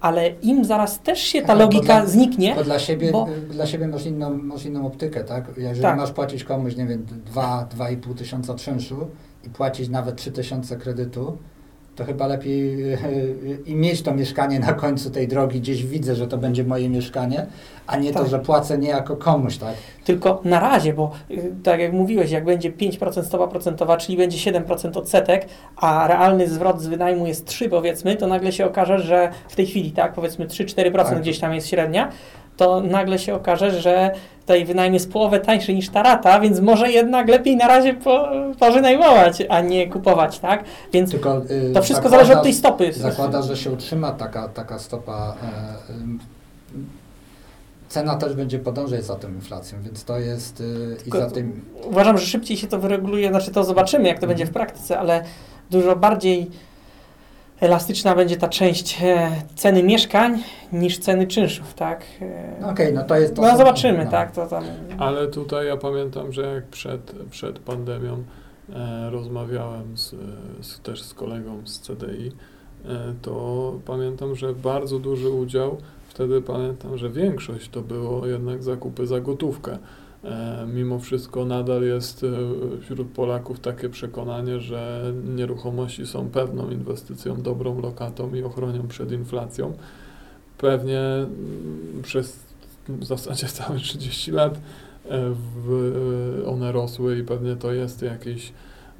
[0.00, 2.54] ale im zaraz też się ta logika dla- zniknie.
[2.54, 5.44] Bo dla siebie, bo- dla siebie masz, inną, masz inną optykę, tak?
[5.56, 5.96] Jeżeli Tak.
[5.96, 8.96] masz płacić komuś, nie wiem, 2-2,5 tysiąca czynszu
[9.46, 11.36] i płacić nawet 3 tysiące kredytu,
[11.98, 12.98] to chyba lepiej y,
[13.66, 17.46] i mieć to mieszkanie na końcu tej drogi, gdzieś widzę, że to będzie moje mieszkanie,
[17.86, 18.28] a nie to, Tak.
[18.28, 19.74] że płacę niejako komuś, tak?
[20.04, 24.52] Tylko na razie, bo y, tak jak mówiłeś, jak będzie 5% stopa procentowa, czyli będzie
[24.52, 25.46] 7% odsetek,
[25.76, 29.66] a realny zwrot z wynajmu jest 3 powiedzmy, to nagle się okaże, że w tej
[29.66, 31.20] chwili, tak, powiedzmy 3-4% Tak.
[31.20, 32.08] gdzieś tam jest średnia,
[32.58, 36.90] to nagle się okaże, że tutaj wynajm jest połowę tańszy niż ta rata, więc może
[36.90, 38.28] jednak lepiej na razie po,
[38.58, 40.64] powynajmować, a nie kupować, tak?
[40.92, 42.92] Więc Tylko, y, to wszystko zakłada- zależy od tej stopy.
[42.92, 45.34] Zakłada, że się utrzyma taka, taka stopa.
[45.90, 46.18] Ym,
[47.88, 51.62] cena też będzie podążać za tą inflacją, więc to jest y, i za tym.
[51.84, 55.24] Uważam, że szybciej się to wyreguluje, znaczy to zobaczymy, jak to będzie w praktyce, ale
[55.70, 56.50] dużo bardziej
[57.60, 60.42] elastyczna będzie ta część e, ceny mieszkań
[60.72, 62.04] niż ceny czynszów, tak?
[62.22, 63.42] E, No Okej, no to jest to.
[63.42, 64.10] no zobaczymy, no.
[64.10, 64.32] tak?
[64.32, 64.64] To tam...
[64.98, 68.22] Ale tutaj ja pamiętam, że jak przed, przed pandemią
[68.72, 70.14] e, rozmawiałem z,
[70.60, 72.32] z, też z kolegą z CDI,
[72.84, 75.76] e, to pamiętam, że bardzo duży udział,
[76.08, 79.78] wtedy pamiętam, że większość to było jednak zakupy za gotówkę.
[80.24, 87.42] E, mimo wszystko nadal jest e, wśród Polaków takie przekonanie, że nieruchomości są pewną inwestycją,
[87.42, 89.72] dobrą lokatą i ochronią przed inflacją.
[90.58, 92.40] Pewnie mm, przez
[92.88, 94.60] w zasadzie całe 30 lat
[95.10, 95.34] e,
[96.46, 98.52] one rosły i pewnie to jest jakieś,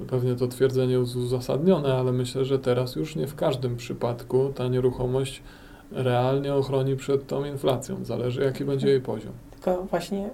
[0.07, 4.67] pewnie to twierdzenie jest uzasadnione, ale myślę, że teraz już nie w każdym przypadku ta
[4.67, 5.43] nieruchomość
[5.91, 8.05] realnie ochroni przed tą inflacją.
[8.05, 9.33] Zależy jaki będzie jej poziom.
[9.51, 10.29] Tylko właśnie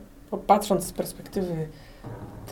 [0.47, 1.67] patrząc z perspektywy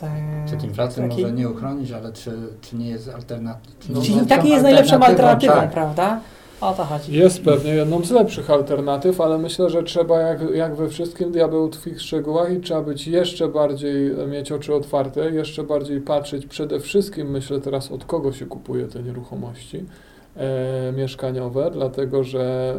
[0.00, 0.10] te,
[0.46, 3.94] Przed inflacją takiej- może nie uchronić, ale czy, czy nie jest alternatywą?
[3.94, 5.70] No, Czyli no, taki jest najlepszą alternatywą, tak.
[5.70, 6.20] prawda?
[6.60, 7.12] O to chodzi.
[7.12, 11.68] Jest pewnie jedną z lepszych alternatyw, ale myślę, że trzeba jak, jak we wszystkim diabeł
[11.68, 16.80] tkwi w szczegółach i trzeba być jeszcze bardziej, mieć oczy otwarte, jeszcze bardziej patrzeć przede
[16.80, 20.13] wszystkim, myślę teraz od kogo się kupuje te nieruchomości e,
[20.96, 22.74] mieszkaniowe, dlatego że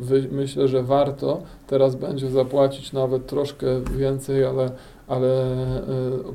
[0.00, 4.70] e, wy, myślę, że warto teraz będzie zapłacić nawet troszkę więcej, ale,
[5.06, 5.76] ale e,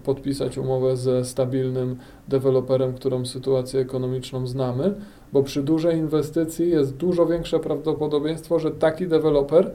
[0.04, 4.94] podpisać umowę ze stabilnym deweloperem, którą sytuację ekonomiczną znamy,
[5.34, 9.72] bo przy dużej inwestycji jest dużo większe prawdopodobieństwo, że taki deweloper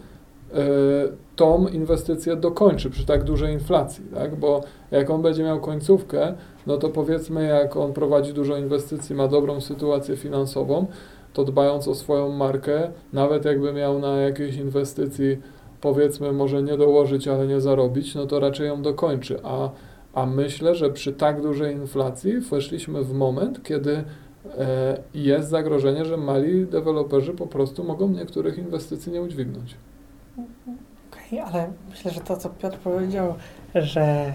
[1.36, 4.36] tą inwestycję dokończy przy tak dużej inflacji, tak?
[4.36, 6.34] Bo jak on będzie miał końcówkę,
[6.66, 10.86] no to powiedzmy, jak on prowadzi dużo inwestycji, ma dobrą sytuację finansową,
[11.32, 15.38] to dbając o swoją markę, nawet jakby miał na jakiejś inwestycji,
[15.80, 19.40] powiedzmy, może nie dołożyć, ale nie zarobić, no to raczej ją dokończy.
[19.44, 19.70] A,
[20.14, 24.04] a myślę, że przy tak dużej inflacji weszliśmy w moment, kiedy
[24.58, 29.74] e, jest zagrożenie, że mali deweloperzy po prostu mogą niektórych inwestycji nie udźwignąć.
[31.12, 33.34] Okej, ale myślę, że to, co Piotr powiedział,
[33.74, 34.32] że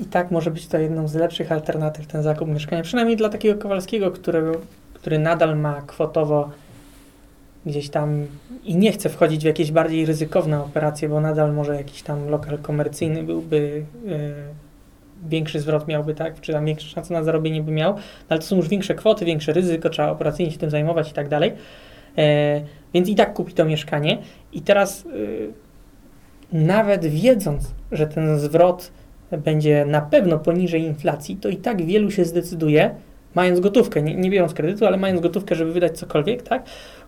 [0.00, 3.62] i tak może być to jedną z lepszych alternatyw ten zakup mieszkania, przynajmniej dla takiego
[3.62, 4.52] Kowalskiego, którego,
[4.94, 6.50] który nadal ma kwotowo
[7.66, 8.26] gdzieś tam
[8.64, 12.58] i nie chce wchodzić w jakieś bardziej ryzykowne operacje, bo nadal może jakiś tam lokal
[12.58, 14.10] komercyjny byłby e,
[15.28, 18.46] większy zwrot miałby, tak, czy tam większe szanse na zarobienie by miał, no ale to
[18.46, 21.52] są już większe kwoty, większe ryzyko, trzeba operacyjnie się tym zajmować i tak dalej.
[22.18, 22.60] E,
[22.94, 24.18] więc i tak kupi to mieszkanie.
[24.52, 25.52] I teraz y,
[26.52, 28.90] nawet wiedząc, że ten zwrot
[29.32, 32.94] będzie na pewno poniżej inflacji, to i tak wielu się zdecyduje,
[33.34, 36.62] mając gotówkę, nie, nie biorąc kredytu, ale mając gotówkę, żeby wydać cokolwiek, tak?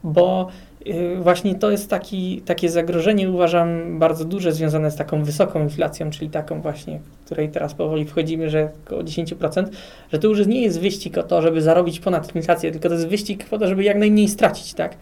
[0.04, 0.48] Bo
[0.86, 6.10] y, właśnie to jest taki, takie zagrożenie, uważam, bardzo duże, związane z taką wysoką inflacją,
[6.10, 9.66] czyli taką właśnie, w której teraz powoli wchodzimy, że około 10%,
[10.12, 13.08] że to już nie jest wyścig o to, żeby zarobić ponad inflację, tylko to jest
[13.08, 14.96] wyścig po to, żeby jak najmniej stracić, tak?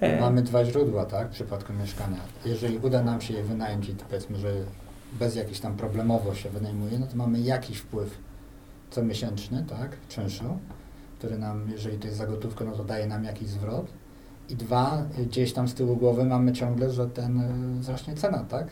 [0.00, 2.16] E, Mamy dwa źródła, tak, w przypadku mieszkania.
[2.46, 4.48] Jeżeli uda nam się je wynająć to powiedzmy, że
[5.18, 8.18] bez jakichś tam problemowo się wynajmuje, no to mamy jakiś wpływ
[8.90, 10.58] comiesięczny, tak, czynszu,
[11.18, 13.86] który nam, jeżeli to jest za gotówkę, no to daje nam jakiś zwrot.
[14.48, 17.40] I dwa, gdzieś tam z tyłu głowy mamy ciągle, że ten
[17.76, 18.66] y, wzrośnie cena, tak?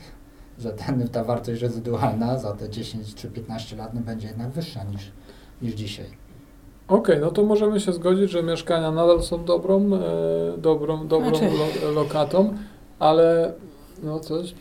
[0.58, 4.84] Że ten, ta wartość rezydualna za te 10 czy 15 lat no, będzie jednak wyższa
[4.84, 5.12] niż,
[5.62, 6.06] niż dzisiaj.
[6.88, 11.50] Okej, no to możemy się zgodzić, że mieszkania nadal są dobrą, e, dobrą, dobrą Znaczy-
[11.84, 12.54] lo, lokatą,
[12.98, 13.52] ale
[14.04, 14.54] no coś,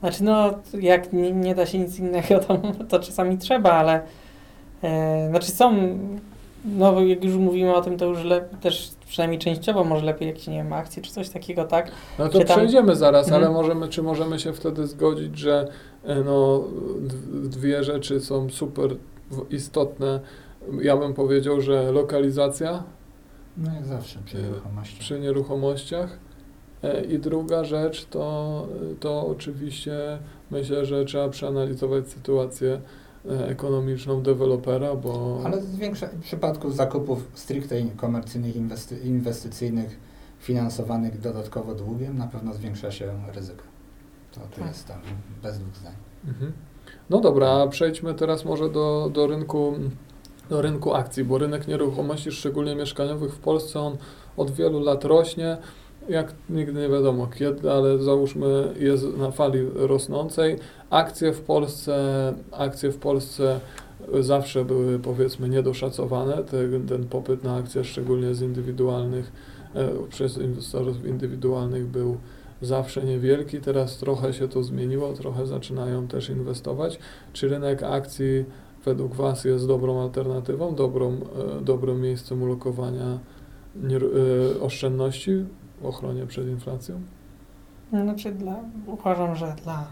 [0.00, 4.02] Znaczy, no, jak nie, nie da się nic innego, to, to czasami trzeba, ale
[4.82, 5.74] e, znaczy są,
[6.64, 10.46] no jak już mówimy o tym, to już lep, też przynajmniej częściowo może lepiej jakieś,
[10.46, 11.90] nie wiem, akcje czy coś takiego, tak?
[12.18, 13.44] No to tam- przejdziemy zaraz, Mhm.
[13.44, 15.68] ale możemy, czy możemy się wtedy zgodzić, że
[16.04, 16.64] e, no,
[17.44, 18.96] dwie rzeczy są super
[19.50, 20.20] istotne.
[20.82, 22.82] Ja bym powiedział, że lokalizacja
[23.56, 24.96] No jak zawsze przy Y, nieruchomości.
[25.00, 26.16] przy nieruchomościach e,
[27.08, 28.66] i druga rzecz to,
[29.00, 30.18] to oczywiście
[30.50, 32.80] myślę, że trzeba przeanalizować sytuację
[33.30, 39.98] e, ekonomiczną dewelopera, bo Ale zwiększa, w przypadku zakupów stricte komercyjnych, inwesty, inwestycyjnych,
[40.38, 43.62] finansowanych dodatkowo długiem, na pewno zwiększa się ryzyko.
[44.32, 44.68] To tu Tak.
[44.68, 45.00] jest tam
[45.42, 45.94] bez dwóch zdań.
[46.26, 46.52] Mhm.
[47.10, 49.74] No dobra, a przejdźmy teraz może do, do rynku
[50.50, 53.96] do rynku akcji, bo rynek nieruchomości, szczególnie mieszkaniowych w Polsce, on
[54.36, 55.56] od wielu lat rośnie.
[56.08, 60.58] Jak nigdy nie wiadomo kiedy, ale załóżmy jest na fali rosnącej.
[60.90, 63.60] Akcje w Polsce, akcje w Polsce
[64.20, 66.44] zawsze były powiedzmy niedoszacowane.
[66.44, 69.32] Ten, ten popyt na akcje, szczególnie z indywidualnych,
[69.74, 72.16] e, przez inwestorów indywidualnych był
[72.62, 73.60] zawsze niewielki.
[73.60, 76.98] Teraz trochę się to zmieniło, trochę zaczynają też inwestować.
[77.32, 78.44] Czy rynek akcji
[78.84, 83.18] według Was jest dobrą alternatywą, dobrą, e, dobrym miejscem ulokowania
[83.84, 85.44] e, oszczędności
[85.82, 87.00] ochronie przed inflacją?
[87.90, 88.56] Znaczy, dla,
[88.86, 89.86] uważam, że dla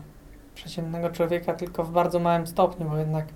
[0.55, 3.27] przeciętnego człowieka tylko w bardzo małym stopniu, bo jednak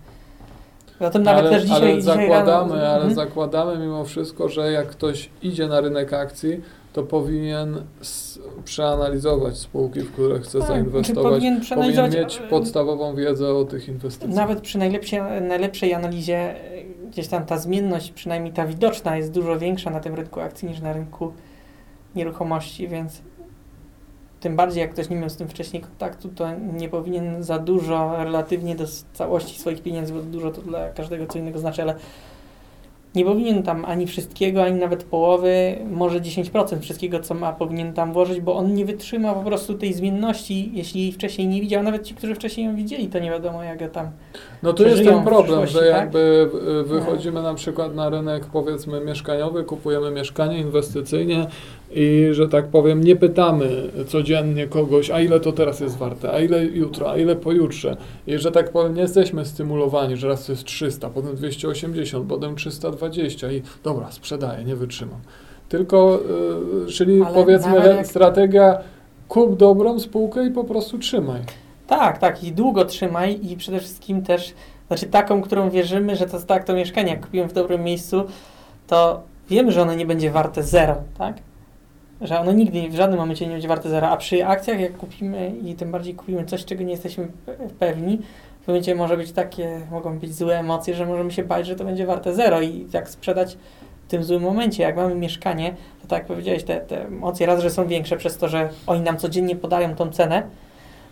[1.00, 3.14] Zatem nawet ale, też dzisiaj, ale dzisiaj zakładamy, rano, ale mhm.
[3.14, 6.60] zakładamy mimo wszystko, że jak ktoś idzie na rynek akcji,
[6.92, 7.82] to powinien
[8.64, 11.32] przeanalizować spółki, w które chce Tak, zainwestować.
[11.32, 14.36] powinien Powinien mieć e, podstawową wiedzę o tych inwestycjach.
[14.36, 19.58] Nawet przy najlepszej, najlepszej analizie e, gdzieś tam ta zmienność, przynajmniej ta widoczna, jest dużo
[19.58, 21.32] większa na tym rynku akcji niż na rynku
[22.14, 23.22] nieruchomości, więc
[24.40, 26.46] tym bardziej jak ktoś nie miał z tym wcześniej kontaktu, to
[26.78, 31.38] nie powinien za dużo relatywnie do całości swoich pieniędzy, bo dużo to dla każdego co
[31.38, 31.94] innego znaczy, ale
[33.14, 38.12] nie powinien tam ani wszystkiego, ani nawet połowy, może 10% wszystkiego, co ma, powinien tam
[38.12, 41.82] włożyć, bo on nie wytrzyma po prostu tej zmienności, jeśli jej wcześniej nie widział.
[41.82, 44.10] Nawet ci, którzy wcześniej ją widzieli, to nie wiadomo, jak go tam
[44.62, 45.88] No tu jest ten problem, że tak?
[45.88, 46.50] jakby
[46.80, 51.46] y, wychodzimy na przykład na rynek powiedzmy mieszkaniowy, kupujemy mieszkanie inwestycyjnie
[51.90, 53.68] i że tak powiem nie pytamy
[54.06, 57.96] codziennie kogoś, a ile to teraz jest warte, a ile jutro, a ile pojutrze.
[58.26, 62.56] I że tak powiem nie jesteśmy stymulowani, że raz to jest 300, potem 280, potem
[62.56, 65.20] 320 i dobra, sprzedaję, nie wytrzymam.
[65.68, 66.20] Tylko,
[66.88, 68.78] y, czyli Ale powiedzmy strategia
[69.28, 71.40] kup dobrą spółkę i po prostu trzymaj.
[71.86, 74.54] Tak, tak, i długo trzymaj i przede wszystkim też,
[74.86, 78.24] znaczy taką, którą wierzymy, że to jest tak, to mieszkanie, jak kupimy w dobrym miejscu,
[78.86, 81.36] to wiemy, że ono nie będzie warte zero, tak?
[82.20, 85.52] Że ono nigdy w żadnym momencie nie będzie warte zero, a przy akcjach, jak kupimy
[85.64, 88.18] i tym bardziej kupimy coś, czego nie jesteśmy pe- pewni,
[88.62, 91.84] w momencie może być takie, mogą być złe emocje, że możemy się bać, że to
[91.84, 93.58] będzie warte zero i jak sprzedać
[94.06, 97.60] w tym złym momencie, jak mamy mieszkanie, to tak jak powiedziałeś, te, te emocje raz,
[97.60, 100.42] że są większe przez to, że oni nam codziennie podają tą cenę,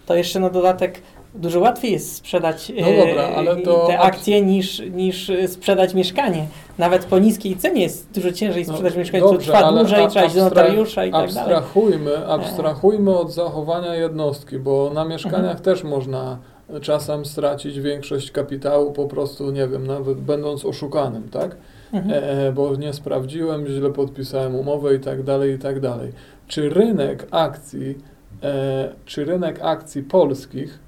[0.06, 1.02] to jeszcze na dodatek
[1.36, 5.94] dużo łatwiej jest sprzedać No e, dobra, ale to- te akcje niż, niż e, sprzedać
[5.94, 6.46] mieszkanie.
[6.78, 10.24] Nawet po niskiej cenie jest dużo ciężej No, sprzedać mieszkanie, dobrze, to trwa dłużej, trzeba
[10.24, 11.54] iść do notariusza i tak dalej.
[11.54, 16.38] Abstrahujmy, abstrahujmy od zachowania jednostki, bo na mieszkaniach też można
[16.80, 21.56] czasem stracić większość kapitału po prostu, nie wiem, nawet będąc oszukanym, tak?
[21.92, 22.24] Mhm.
[22.24, 26.12] E, bo nie sprawdziłem, źle podpisałem umowę i tak dalej, i tak dalej.
[26.48, 27.98] Czy rynek akcji,
[28.42, 30.78] e, czy rynek akcji polskich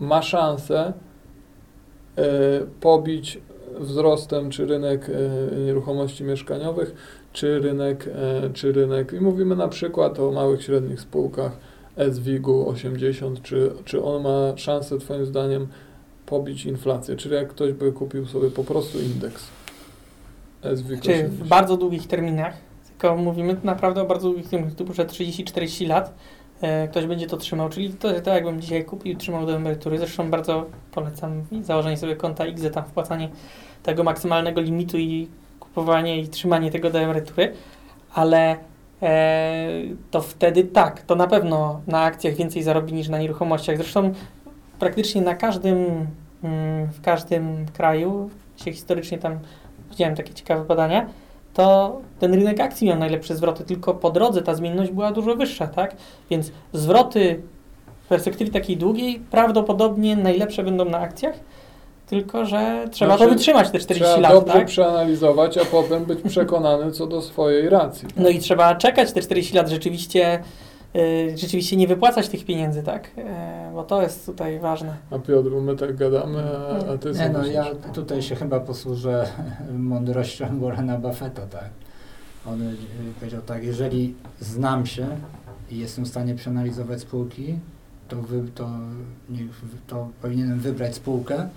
[0.00, 0.92] ma szansę
[2.16, 2.22] e,
[2.80, 3.40] pobić
[3.78, 6.94] wzrostem, czy rynek e, nieruchomości mieszkaniowych,
[7.32, 11.56] czy rynek, e, czy rynek, i mówimy na przykład o małych, średnich spółkach
[12.12, 15.66] SWIG-u 80, czy, czy on ma szansę Twoim zdaniem
[16.26, 19.46] pobić inflację, czyli jak ktoś by kupił sobie po prostu indeks
[20.62, 21.34] SWIG Czy 80.
[21.34, 22.56] w bardzo długich terminach,
[22.88, 26.14] tylko mówimy naprawdę o bardzo długich terminach, typu, że 30-40 lat
[26.90, 29.98] ktoś będzie to trzymał, czyli to, to jakbym dzisiaj kupił i trzymał do emerytury.
[29.98, 33.28] Zresztą bardzo polecam założenie sobie konta IGZE, tam wpłacanie
[33.82, 35.28] tego maksymalnego limitu i
[35.60, 37.52] kupowanie i trzymanie tego do emerytury,
[38.14, 38.56] ale
[39.02, 39.68] e,
[40.10, 43.76] to wtedy tak, to na pewno na akcjach więcej zarobi niż na nieruchomościach.
[43.76, 44.12] Zresztą
[44.78, 46.06] praktycznie na każdym,
[46.44, 49.38] mm, w każdym kraju się historycznie tam
[49.90, 51.06] widziałem takie ciekawe badania,
[51.58, 55.66] to ten rynek akcji miał najlepsze zwroty, tylko po drodze ta zmienność była dużo wyższa,
[55.66, 55.96] tak?
[56.30, 57.42] Więc zwroty
[58.04, 61.34] w perspektywie takiej długiej prawdopodobnie najlepsze będą na akcjach,
[62.06, 64.66] tylko że trzeba Znaczy, to wytrzymać te 40 Trzeba lat, dobrze tak?
[64.66, 68.08] przeanalizować, a potem być przekonany co do swojej racji.
[68.16, 70.42] No i trzeba czekać te 40 lat, rzeczywiście,
[71.34, 73.10] rzeczywiście nie wypłacać tych pieniędzy, tak?
[73.16, 74.96] E, bo to jest tutaj ważne.
[75.10, 78.36] A Piotr, bo my tak gadamy, a, a ty co Nie no, ja tutaj się
[78.36, 79.26] chyba posłużę
[79.78, 81.70] mądrością Warrena Buffetta, tak.
[82.46, 82.76] On y,
[83.18, 85.06] powiedział tak, jeżeli znam się
[85.70, 87.58] i jestem w stanie przeanalizować spółki,
[88.08, 88.70] to, wy, to,
[89.30, 89.40] nie,
[89.86, 91.48] to powinienem wybrać spółkę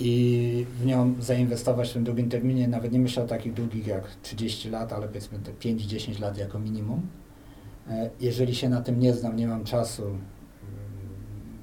[0.00, 2.68] i w nią zainwestować w tym długim terminie.
[2.68, 6.58] Nawet nie myślę o takich długich jak 30 lat, ale powiedzmy te 5-10 lat jako
[6.58, 7.02] minimum.
[7.90, 10.18] E, Jeżeli się na tym nie znam, nie mam czasu, mm,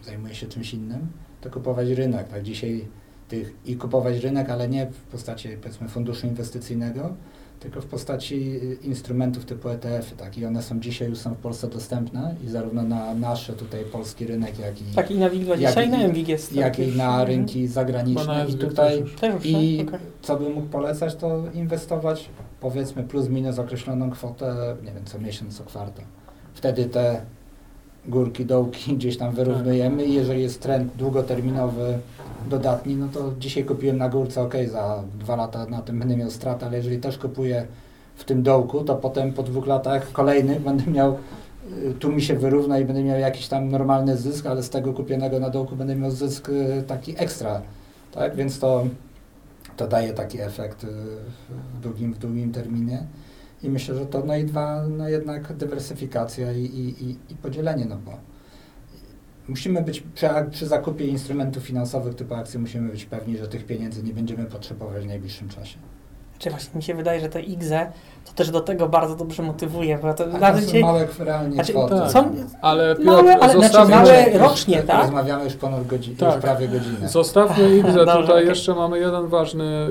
[0.03, 1.07] zajmuję się czymś innym,
[1.41, 2.27] to kupować rynek.
[2.27, 2.87] Tak dzisiaj
[3.27, 7.15] tych i kupować rynek, ale nie w postaci powiedzmy funduszu inwestycyjnego,
[7.59, 10.37] tylko w postaci y, instrumentów typu ETF-y, tak?
[10.37, 14.25] I one są dzisiaj już są w Polsce dostępne i zarówno na nasze tutaj polski
[14.25, 16.53] rynek, jak i, Tak i na WIG20 Jak i na MWIG jest.
[16.53, 18.45] jak tak i na rynki zagraniczne.
[18.49, 19.03] I tutaj
[19.43, 20.01] i tak?
[20.21, 22.29] Co bym mógł polecać, to inwestować
[22.59, 26.05] powiedzmy plus minus określoną kwotę, nie wiem, co miesiąc, co kwartał.
[26.53, 27.21] Wtedy te
[28.07, 31.99] górki, dołki gdzieś tam wyrównujemy i jeżeli jest trend długoterminowy,
[32.49, 36.31] dodatni, no to dzisiaj kupiłem na górce, ok, za dwa lata na tym będę miał
[36.31, 37.67] stratę, ale jeżeli też kupuję
[38.15, 41.17] w tym dołku, to potem po dwóch latach kolejnych będę miał,
[41.83, 44.93] y, tu mi się wyrówna i będę miał jakiś tam normalny zysk, ale z tego
[44.93, 47.61] kupionego na dołku będę miał zysk y, taki ekstra,
[48.11, 48.87] tak, więc to,
[49.77, 50.87] to daje taki efekt y,
[51.77, 53.03] w długim, w długim terminie.
[53.63, 57.97] I myślę, że to no i dwa, no jednak dywersyfikacja i, i, i, podzielenie, no
[57.97, 58.11] bo
[59.47, 64.03] musimy być przy, przy zakupie instrumentów finansowych typu akcje musimy być pewni, że tych pieniędzy
[64.03, 65.77] nie będziemy potrzebować w najbliższym czasie.
[66.45, 67.91] Czy właśnie mi się wydaje, że te IGZE
[68.25, 71.07] to też do tego bardzo dobrze motywuje, bo to A to nawet są dzisiaj małe
[71.19, 71.95] realnie Znaczy, kwoty.
[71.99, 72.11] tak.
[72.11, 72.31] są
[72.61, 75.01] Ale Piotr, małe, ale znaczy małe Już- rocznie, już tak?
[75.01, 76.33] Rozmawiamy już ponad godzinę, Tak.
[76.35, 77.09] już prawie godzinę.
[77.09, 78.47] Zostawmy IGZE, tutaj okej.
[78.47, 79.87] jeszcze mamy jeden ważny,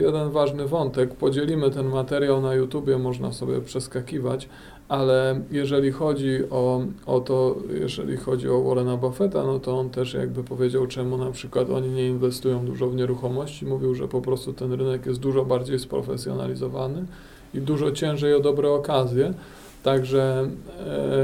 [0.00, 1.14] jeden ważny wątek.
[1.14, 4.48] Podzielimy ten materiał na YouTubie, można sobie przeskakiwać,
[4.88, 10.14] ale jeżeli chodzi o, o to, jeżeli chodzi o Warrena Buffetta, no to on też
[10.14, 13.66] jakby powiedział, czemu na przykład oni nie inwestują dużo w nieruchomości.
[13.66, 17.04] Mówił, że po prostu ten rynek jest dużo bardziej sprofesjonalizowany
[17.54, 19.32] i dużo ciężej o dobre okazje.
[19.82, 20.48] Także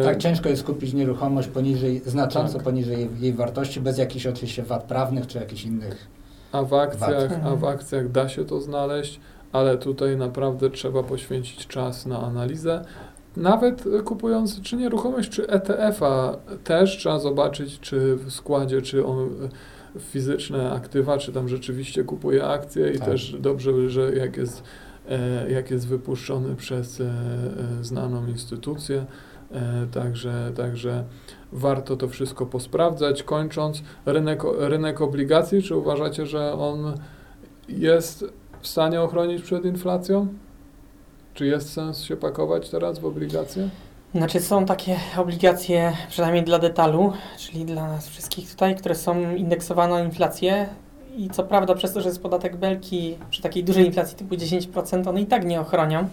[0.01, 2.63] e, Tak ciężko jest kupić nieruchomość poniżej, znacząco Tak.
[2.63, 6.07] poniżej jej, jej wartości, bez jakichś oczywiście wad prawnych czy jakichś innych.
[6.53, 7.53] A w akcjach, Wad.
[7.53, 9.21] a w akcjach da się to znaleźć,
[9.53, 12.85] ale tutaj naprawdę trzeba poświęcić czas na analizę.
[13.37, 19.29] Nawet kupując czy nieruchomość, czy ETF-a też trzeba zobaczyć, czy w składzie, czy on
[19.97, 23.09] e, fizyczne aktywa, czy tam rzeczywiście kupuje akcje i Tak.
[23.09, 24.63] też dobrze, że jak jest,
[25.09, 27.11] e, jak jest wypuszczony przez e,
[27.83, 29.05] znaną instytucję.
[29.93, 31.05] Także, także
[31.53, 33.23] warto to wszystko posprawdzać.
[33.23, 36.95] Kończąc, rynek, rynek obligacji, czy uważacie, że on
[37.69, 38.25] jest
[38.61, 40.29] w stanie ochronić przed inflacją?
[41.35, 43.69] Czy jest sens się pakować teraz w obligacje?
[44.15, 49.95] Znaczy są takie obligacje, przynajmniej dla detalu, czyli dla nas wszystkich tutaj, które są indeksowane
[49.95, 50.67] o inflację
[51.17, 55.09] i co prawda przez to, że jest podatek belki przy takiej dużej inflacji typu 10%,
[55.09, 56.09] one i tak nie ochronią,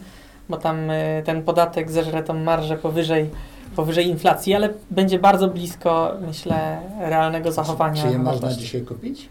[0.49, 3.29] bo tam y, ten podatek zeżre tą marżę powyżej,
[3.75, 9.29] powyżej inflacji, ale będzie bardzo blisko, myślę, realnego zachowania Czy je można dzisiaj kupić?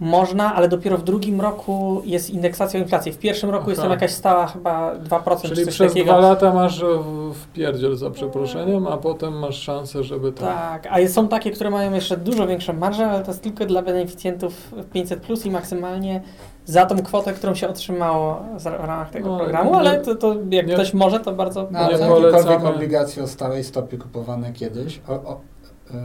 [0.00, 3.12] Można, ale dopiero w drugim roku jest indeksacja inflacji.
[3.12, 3.94] W pierwszym roku jest tam Aha.
[3.94, 6.12] jakaś stała chyba 2% czy Czyli coś przez takiego.
[6.12, 10.48] dwa lata masz w- w pierdziel za przeproszeniem, a potem masz szansę, żeby tam...
[10.48, 13.66] Tak, a jest- są takie, które mają jeszcze dużo większą marżę, ale to jest tylko
[13.66, 16.22] dla beneficjentów 500 plus i maksymalnie
[16.64, 20.34] za tą kwotę, którą się otrzymało w ramach tego No, programu, nie- ale to, to
[20.50, 21.68] jak nie- ktoś może, to bardzo.
[21.70, 22.68] No, ale Nie jakiekolwiek polecamy.
[22.68, 25.40] obligacje o stałej stopie kupowane kiedyś, o, o,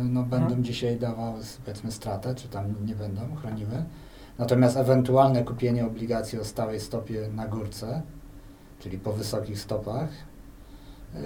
[0.03, 0.63] no, będą Mhm.
[0.63, 3.83] dzisiaj dawały powiedzmy stratę, czy tam nie będą chroniły.
[4.37, 8.01] Natomiast ewentualne kupienie obligacji o stałej stopie na górce,
[8.79, 10.09] czyli po wysokich stopach,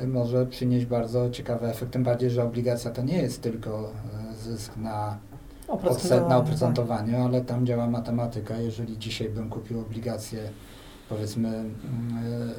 [0.03, 3.91] y, może przynieść bardzo ciekawy efekt, tym bardziej, że obligacja to nie jest tylko
[4.31, 5.17] y, zysk na
[5.67, 8.57] odset na oprocentowaniu, ale tam działa matematyka.
[8.57, 10.39] Jeżeli dzisiaj bym kupił obligację
[11.09, 11.73] powiedzmy mm,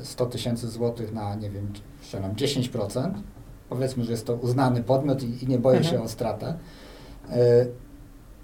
[0.02, 1.72] 100 tysięcy złotych na, nie wiem,
[2.02, 3.10] strzelam 10%,
[3.68, 5.96] powiedzmy, że jest to uznany podmiot i, i nie boję Mhm.
[5.96, 6.54] się o stratę,
[7.30, 7.34] y,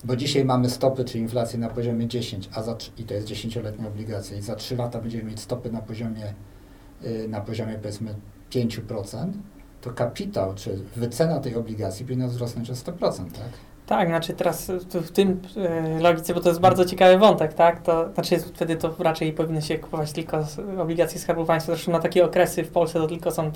[0.05, 3.89] bo dzisiaj mamy stopy czy inflację na poziomie 10, a za, i to jest 10-letnia
[3.89, 6.35] obligacja i za 3 lata będziemy mieć stopy na poziomie,
[7.05, 8.15] y, na poziomie powiedzmy
[8.51, 9.33] 5%,
[9.81, 12.93] to kapitał czy wycena tej obligacji powinna wzrosnąć o 100%,
[13.33, 13.49] tak?
[13.87, 17.83] Tak, znaczy teraz w tym e, logice, bo to jest bardzo ciekawy wątek, tak?
[17.83, 20.39] To znaczy wtedy to raczej powinno się kupować tylko
[20.79, 21.73] obligacje Skarbu Państwa.
[21.75, 23.51] Zresztą na takie okresy w Polsce to tylko są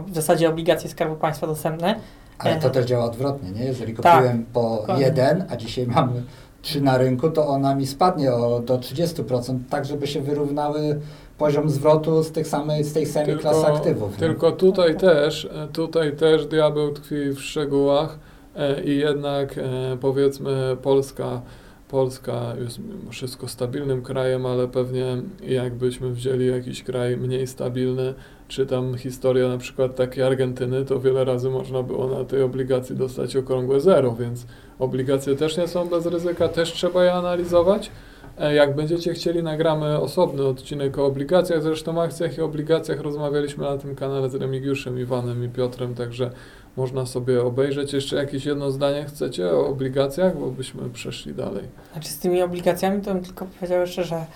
[0.00, 1.94] w zasadzie obligacje Skarbu Państwa dostępne.
[2.38, 3.64] Ale to E, też działa odwrotnie, nie?
[3.64, 5.04] Jeżeli Tak, kupiłem po dokładnie.
[5.04, 6.22] jeden, a dzisiaj mamy
[6.62, 11.00] trzy na rynku, to ona mi spadnie o, do 30%, tak żeby się wyrównały
[11.38, 14.12] poziom zwrotu z, tych samej, z tej samej klasy aktywów.
[14.12, 14.18] nie?
[14.18, 18.18] Tylko tutaj też, e, tutaj też diabeł tkwi w szczegółach
[18.56, 19.62] e, i jednak e,
[20.00, 21.40] powiedzmy Polska,
[21.88, 28.14] Polska jest mimo wszystko stabilnym krajem, ale pewnie jakbyśmy wzięli jakiś kraj mniej stabilny,
[28.48, 32.96] czy tam historia na przykład takiej Argentyny, to wiele razy można było na tej obligacji
[32.96, 34.46] dostać okrągłe zero, więc
[34.78, 37.90] obligacje też nie są bez ryzyka, też trzeba je analizować,
[38.38, 43.78] E, Jak będziecie chcieli, nagramy osobny odcinek o obligacjach, zresztą akcjach i obligacjach rozmawialiśmy na
[43.78, 46.30] tym kanale z Remigiuszem, Iwanem i Piotrem, także
[46.76, 47.92] można sobie obejrzeć.
[47.92, 51.64] Jeszcze jakieś jedno zdanie chcecie o obligacjach, bo byśmy przeszli dalej.
[51.92, 54.26] Znaczy z tymi obligacjami to bym tylko powiedział jeszcze, że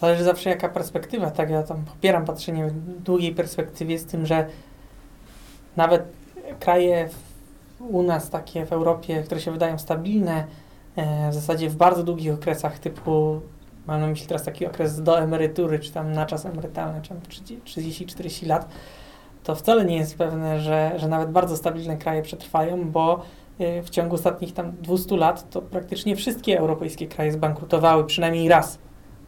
[0.00, 1.50] zależy zawsze jaka perspektywa, tak?
[1.50, 4.46] Ja tam popieram patrzenie w długiej perspektywie z tym, że
[5.76, 6.02] nawet
[6.60, 7.08] kraje
[7.80, 10.44] u nas takie w Europie, które się wydają stabilne,
[10.96, 13.40] e, w zasadzie w bardzo długich okresach typu,
[13.86, 17.18] mam na myśli teraz taki okres do emerytury, czy tam na czas emerytalny, czy tam
[17.64, 18.68] 30-40 lat,
[19.44, 23.22] to wcale nie jest pewne, że, że nawet bardzo stabilne kraje przetrwają, bo
[23.60, 28.78] y, w ciągu ostatnich tam 200 lat to praktycznie wszystkie europejskie kraje zbankrutowały przynajmniej raz.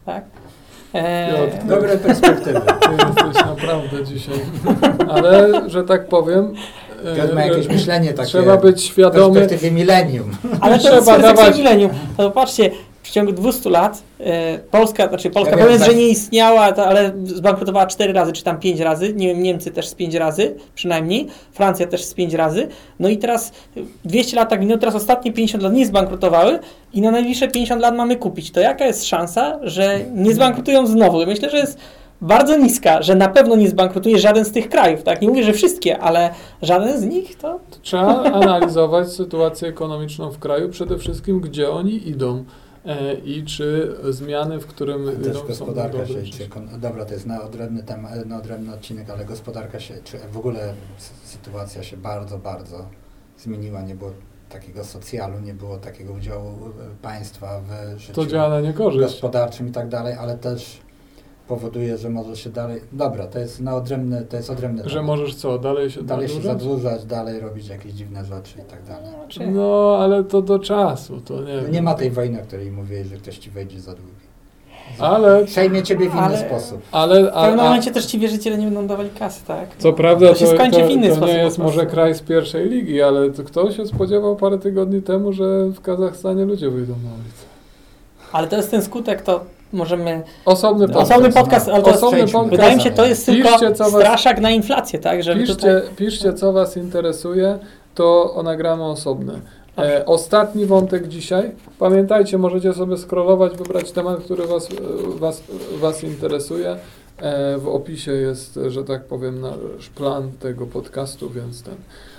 [0.05, 0.25] Tak?
[0.93, 2.61] E, Piotr, Dobre perspektywy.
[2.81, 4.39] Ty jesteś naprawdę dzisiaj,
[5.09, 6.53] ale że tak powiem,
[7.05, 10.31] e, Piotr ma jakieś myślenie takie trzeba być w świadomy, perspektywie milenium.
[10.61, 11.91] ale trzeba trzeba dawać- milenium.
[12.17, 12.71] To patrzcie,
[13.03, 15.91] w ciągu 200 lat e, Polska, znaczy Polska Ja powiedz, tak.
[15.91, 19.13] że nie istniała, to, ale zbankrutowała 4 razy, czy tam 5 razy.
[19.13, 21.27] Nie wiem, Niemcy też z 5 razy przynajmniej.
[21.51, 22.67] Francja też z 5 razy.
[22.99, 26.59] No i teraz y, 200 lat tak minęło, teraz ostatnie 50 lat nie zbankrutowały
[26.93, 28.51] i na najbliższe 50 lat mamy kupić.
[28.51, 31.25] To jaka jest szansa, że nie zbankrutują znowu?
[31.25, 31.77] Myślę, że jest
[32.21, 35.21] bardzo niska, że na pewno nie zbankrutuje żaden z tych krajów, tak?
[35.21, 36.29] Nie mówię, że wszystkie, ale
[36.61, 42.43] żaden z nich to trzeba analizować sytuację ekonomiczną w kraju, przede wszystkim gdzie oni idą
[43.25, 45.97] i czy zmiany, w którym Też są gospodarka
[46.49, 50.37] kon- dobra, to jest na odrębny temat, na odrębny odcinek, ale gospodarka się, czy w
[50.37, 50.73] ogóle
[51.23, 52.85] sytuacja się bardzo, bardzo
[53.37, 53.81] zmieniła.
[53.81, 54.11] Nie było
[54.49, 56.71] takiego socjalu, nie było takiego udziału e,
[57.01, 59.03] państwa w życiu To działa na niekorzyść.
[59.03, 60.79] gospodarczym i tak dalej, ale też
[61.47, 65.35] powoduje, że może się dalej, dobra, to jest na odrębny, to jest odrębny Że możesz
[65.35, 66.61] co, dalej się dalej się zadłużać?
[66.61, 69.05] zadłużać, dalej robić jakieś dziwne rzeczy i tak dalej.
[69.19, 72.71] Znaczy, No, ale to do czasu, to nie No nie ma tej wojny, o której
[72.71, 74.13] mówiłeś, że ktoś ci wejdzie za długi.
[74.99, 76.81] Ale, Przejmie ciebie w inny Ale- sposób.
[76.91, 79.69] ale, w pewnym a, a, momencie też ci wierzyciele nie będą dawali kasy, tak?
[79.77, 82.15] co prawda To to, się to, skończy w inny to sposób nie jest może kraj
[82.15, 86.69] z pierwszej ligi, ale to kto się spodziewał parę tygodni temu, że w Kazachstanie ludzie
[86.69, 87.45] wyjdą na ulicę?
[88.31, 89.43] Ale to jest ten skutek, to
[89.73, 90.21] możemy...
[90.45, 91.11] Osobny Dobra, podcast.
[91.11, 92.49] Osobny podcast, ale Osobny podcast.
[92.49, 95.23] wydaje mi się, to jest tylko Piszcie, was- straszak na inflację, tak?
[95.23, 95.81] Żeby Piszcie, tutaj...
[95.95, 97.59] piszcie, co Was interesuje,
[97.95, 99.39] to nagramy osobne.
[99.77, 101.51] E, ostatni wątek dzisiaj.
[101.79, 105.43] Pamiętajcie, możecie sobie scrollować, wybrać temat, który Was, e, was,
[105.79, 106.77] was interesuje.
[107.17, 111.75] E, w opisie jest, że tak powiem, nasz plan tego podcastu, więc ten.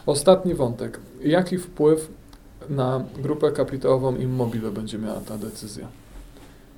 [0.07, 1.01] Ostatni wątek.
[1.23, 2.09] Jaki wpływ
[2.71, 5.87] na grupę kapitałową Immobile będzie miała ta decyzja?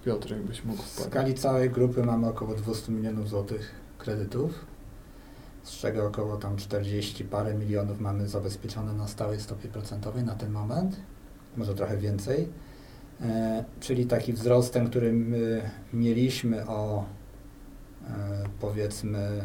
[0.07, 1.13] Piotr, jakbyś mógł W wpadać.
[1.13, 4.65] skali całej grupy mamy około 200 milionów złotych kredytów,
[5.63, 10.51] z czego około tam 40 parę milionów mamy zabezpieczone na stałej stopie procentowej na ten
[10.51, 10.97] moment,
[11.57, 12.49] może trochę więcej.
[13.21, 17.05] E, czyli taki wzrost, ten, który my mieliśmy o
[18.09, 18.15] e,
[18.61, 19.45] powiedzmy, e,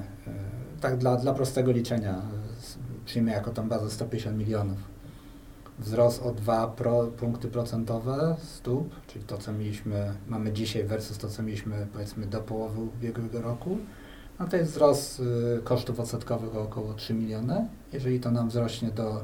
[0.81, 2.21] tak dla, dla prostego liczenia,
[3.05, 4.90] przyjmę jako tam bazę 150 milionów.
[5.81, 11.27] Wzrost o 2 pro, punkty procentowe stóp, czyli to, co mieliśmy, mamy dzisiaj versus to,
[11.27, 13.77] co mieliśmy powiedzmy do połowy ubiegłego roku.
[14.39, 17.67] No to jest wzrost y, kosztów odsetkowych o około 3 miliony.
[17.93, 19.23] Jeżeli to nam wzrośnie do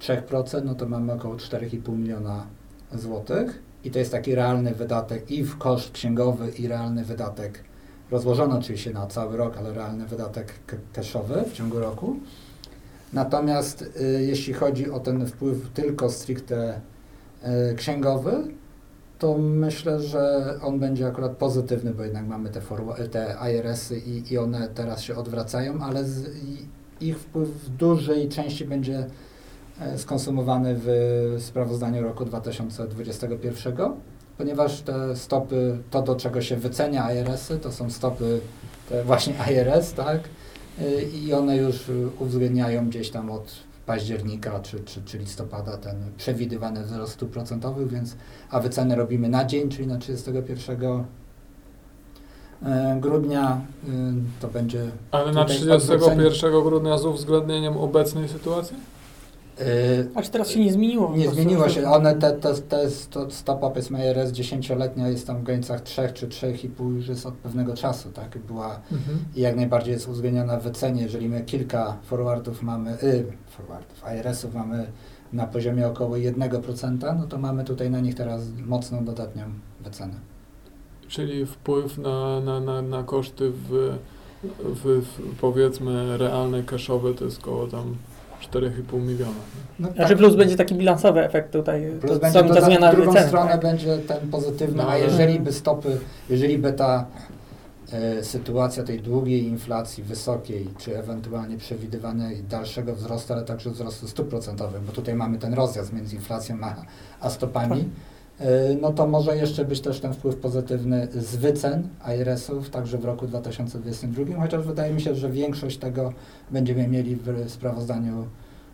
[0.00, 2.46] 3%, no to mamy około 4,5 miliona
[2.92, 3.62] złotych.
[3.84, 7.64] I to jest taki realny wydatek i w koszt księgowy, i realny wydatek
[8.10, 10.54] rozłożony oczywiście na cały rok, ale realny wydatek
[10.92, 12.16] cashowy w ciągu roku.
[13.12, 16.80] Natomiast y, jeśli chodzi o ten wpływ tylko stricte
[17.70, 18.32] y, księgowy,
[19.18, 24.32] to myślę, że on będzie akurat pozytywny, bo jednak mamy te, forwa- te IRS-y i,
[24.32, 26.30] i one teraz się odwracają, ale z,
[27.00, 29.06] ich wpływ w dużej części będzie
[29.80, 30.88] e, skonsumowany w
[31.40, 33.74] sprawozdaniu roku 2021,
[34.38, 38.40] ponieważ te stopy, to do czego się wycenia IRS-y, to są stopy
[38.88, 40.20] te właśnie IRS, tak?
[40.80, 45.96] Y, I one już y, uwzględniają gdzieś tam od października czy, czy, czy listopada ten
[46.16, 48.16] przewidywany wzrost stóp procentowych, więc
[48.50, 51.04] a wycenę robimy na dzień, czyli na 31
[52.62, 53.88] e, grudnia, y,
[54.40, 58.76] to będzie Ale na Tutaj 31 grudnia z uwzględnieniem obecnej sytuacji?
[59.60, 61.16] Y, A czy teraz się nie zmieniło?
[61.16, 61.90] Nie zmieniło że- się.
[61.90, 66.28] One, te, te, te sto- stopa powiedzmy IRS 10-letnia jest tam w granicach 3 czy
[66.28, 68.38] 3,5 już jest od pewnego czasu, tak?
[68.38, 69.18] Była Mhm.
[69.36, 71.02] i jak najbardziej jest uwzględniona w wycenie.
[71.02, 74.86] Jeżeli my kilka forwardów mamy, y, forwardów, IRS-ów mamy
[75.32, 79.42] na poziomie około 1%, no to mamy tutaj na nich teraz mocną dodatnią
[79.80, 80.14] wycenę.
[81.08, 83.68] Czyli wpływ na, na, na, na koszty w,
[84.58, 87.96] w, w powiedzmy realne cashowe to jest koło tam
[88.40, 89.32] 4,5 miliona.
[89.78, 91.92] No, Znaczy plus będzie taki bilansowy efekt tutaj.
[92.00, 93.28] Plus to, będzie ta zmiana w drugą wyceny.
[93.28, 93.60] stronę tak?
[93.62, 95.98] będzie ten pozytywny, No, a jeżeli by stopy,
[96.30, 97.06] jeżeli by ta
[97.92, 104.28] e, sytuacja tej długiej inflacji wysokiej, czy ewentualnie przewidywanej dalszego wzrostu, ale także wzrostu stóp
[104.28, 106.74] procentowych, bo tutaj mamy ten rozjazd między inflacją a,
[107.20, 107.84] a stopami, e,
[108.80, 113.26] no to może jeszcze być też ten wpływ pozytywny z wycen IRS-ów, także w roku
[113.26, 116.12] 2022, chociaż wydaje mi się, że większość tego
[116.50, 118.26] będziemy mieli w sprawozdaniu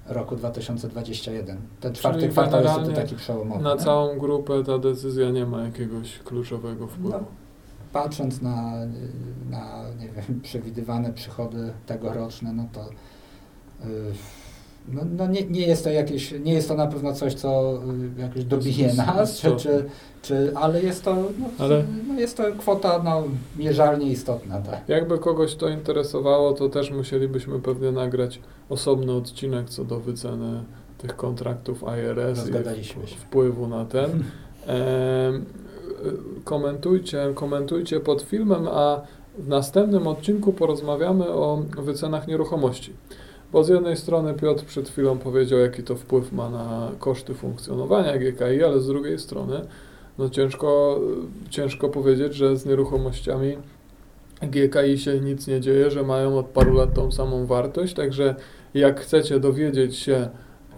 [0.07, 1.57] roku 2021.
[1.81, 3.62] Ten czwarty Czyli kwartał jest taki przełomowy.
[3.62, 3.81] Na nie?
[3.81, 7.19] całą grupę ta decyzja nie ma jakiegoś kluczowego wpływu.
[7.19, 7.25] No,
[7.93, 8.73] patrząc na,
[9.51, 12.81] na nie wiem, przewidywane przychody tegoroczne, no to
[13.81, 14.12] yy,
[14.89, 17.80] no, no nie, nie jest to jakieś, nie jest to na pewno coś, co
[18.16, 19.85] yy, jakoś dobije nas, czy, czy,
[20.22, 23.22] czy, ale jest to, no, Ale- no jest to kwota no,
[23.59, 24.61] mierzalnie istotna.
[24.61, 24.89] Tak.
[24.89, 30.62] Jakby kogoś to interesowało, to też musielibyśmy pewnie nagrać osobny odcinek co do wyceny
[30.99, 32.49] tych kontraktów IRS
[33.12, 34.11] i wpływu na ten.
[34.68, 39.01] Y, komentujcie, komentujcie pod filmem, a
[39.39, 42.93] w następnym odcinku porozmawiamy o wycenach nieruchomości.
[43.55, 48.18] Bo z jednej strony Piotr przed chwilą powiedział, jaki to wpływ ma na koszty funkcjonowania
[48.18, 49.61] GKI, ale z drugiej strony
[50.18, 51.00] no ciężko,
[51.50, 53.57] ciężko powiedzieć, że z nieruchomościami
[54.42, 58.34] GKI się nic nie dzieje, że mają od paru lat tą samą wartość, także
[58.74, 60.28] jak chcecie dowiedzieć się,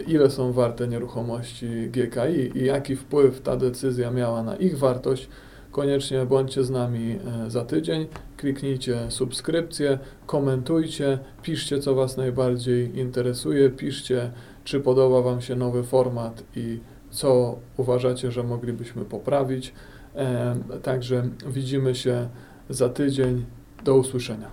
[0.06, 5.28] ile są warte nieruchomości GKI i jaki wpływ ta decyzja miała na ich wartość,
[5.70, 8.06] koniecznie bądźcie z nami e, za tydzień,
[8.36, 14.30] kliknijcie subskrypcję, komentujcie, piszcie co Was najbardziej interesuje, piszcie
[14.64, 16.80] czy podoba Wam się nowy format i
[17.10, 19.72] co uważacie, że moglibyśmy poprawić.
[20.14, 22.28] E, Także widzimy się
[22.70, 23.44] za tydzień.
[23.84, 24.50] Do usłyszenia.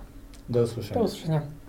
[0.48, 1.00] Do usłyszenia.
[1.00, 1.63] Do usłyszenia.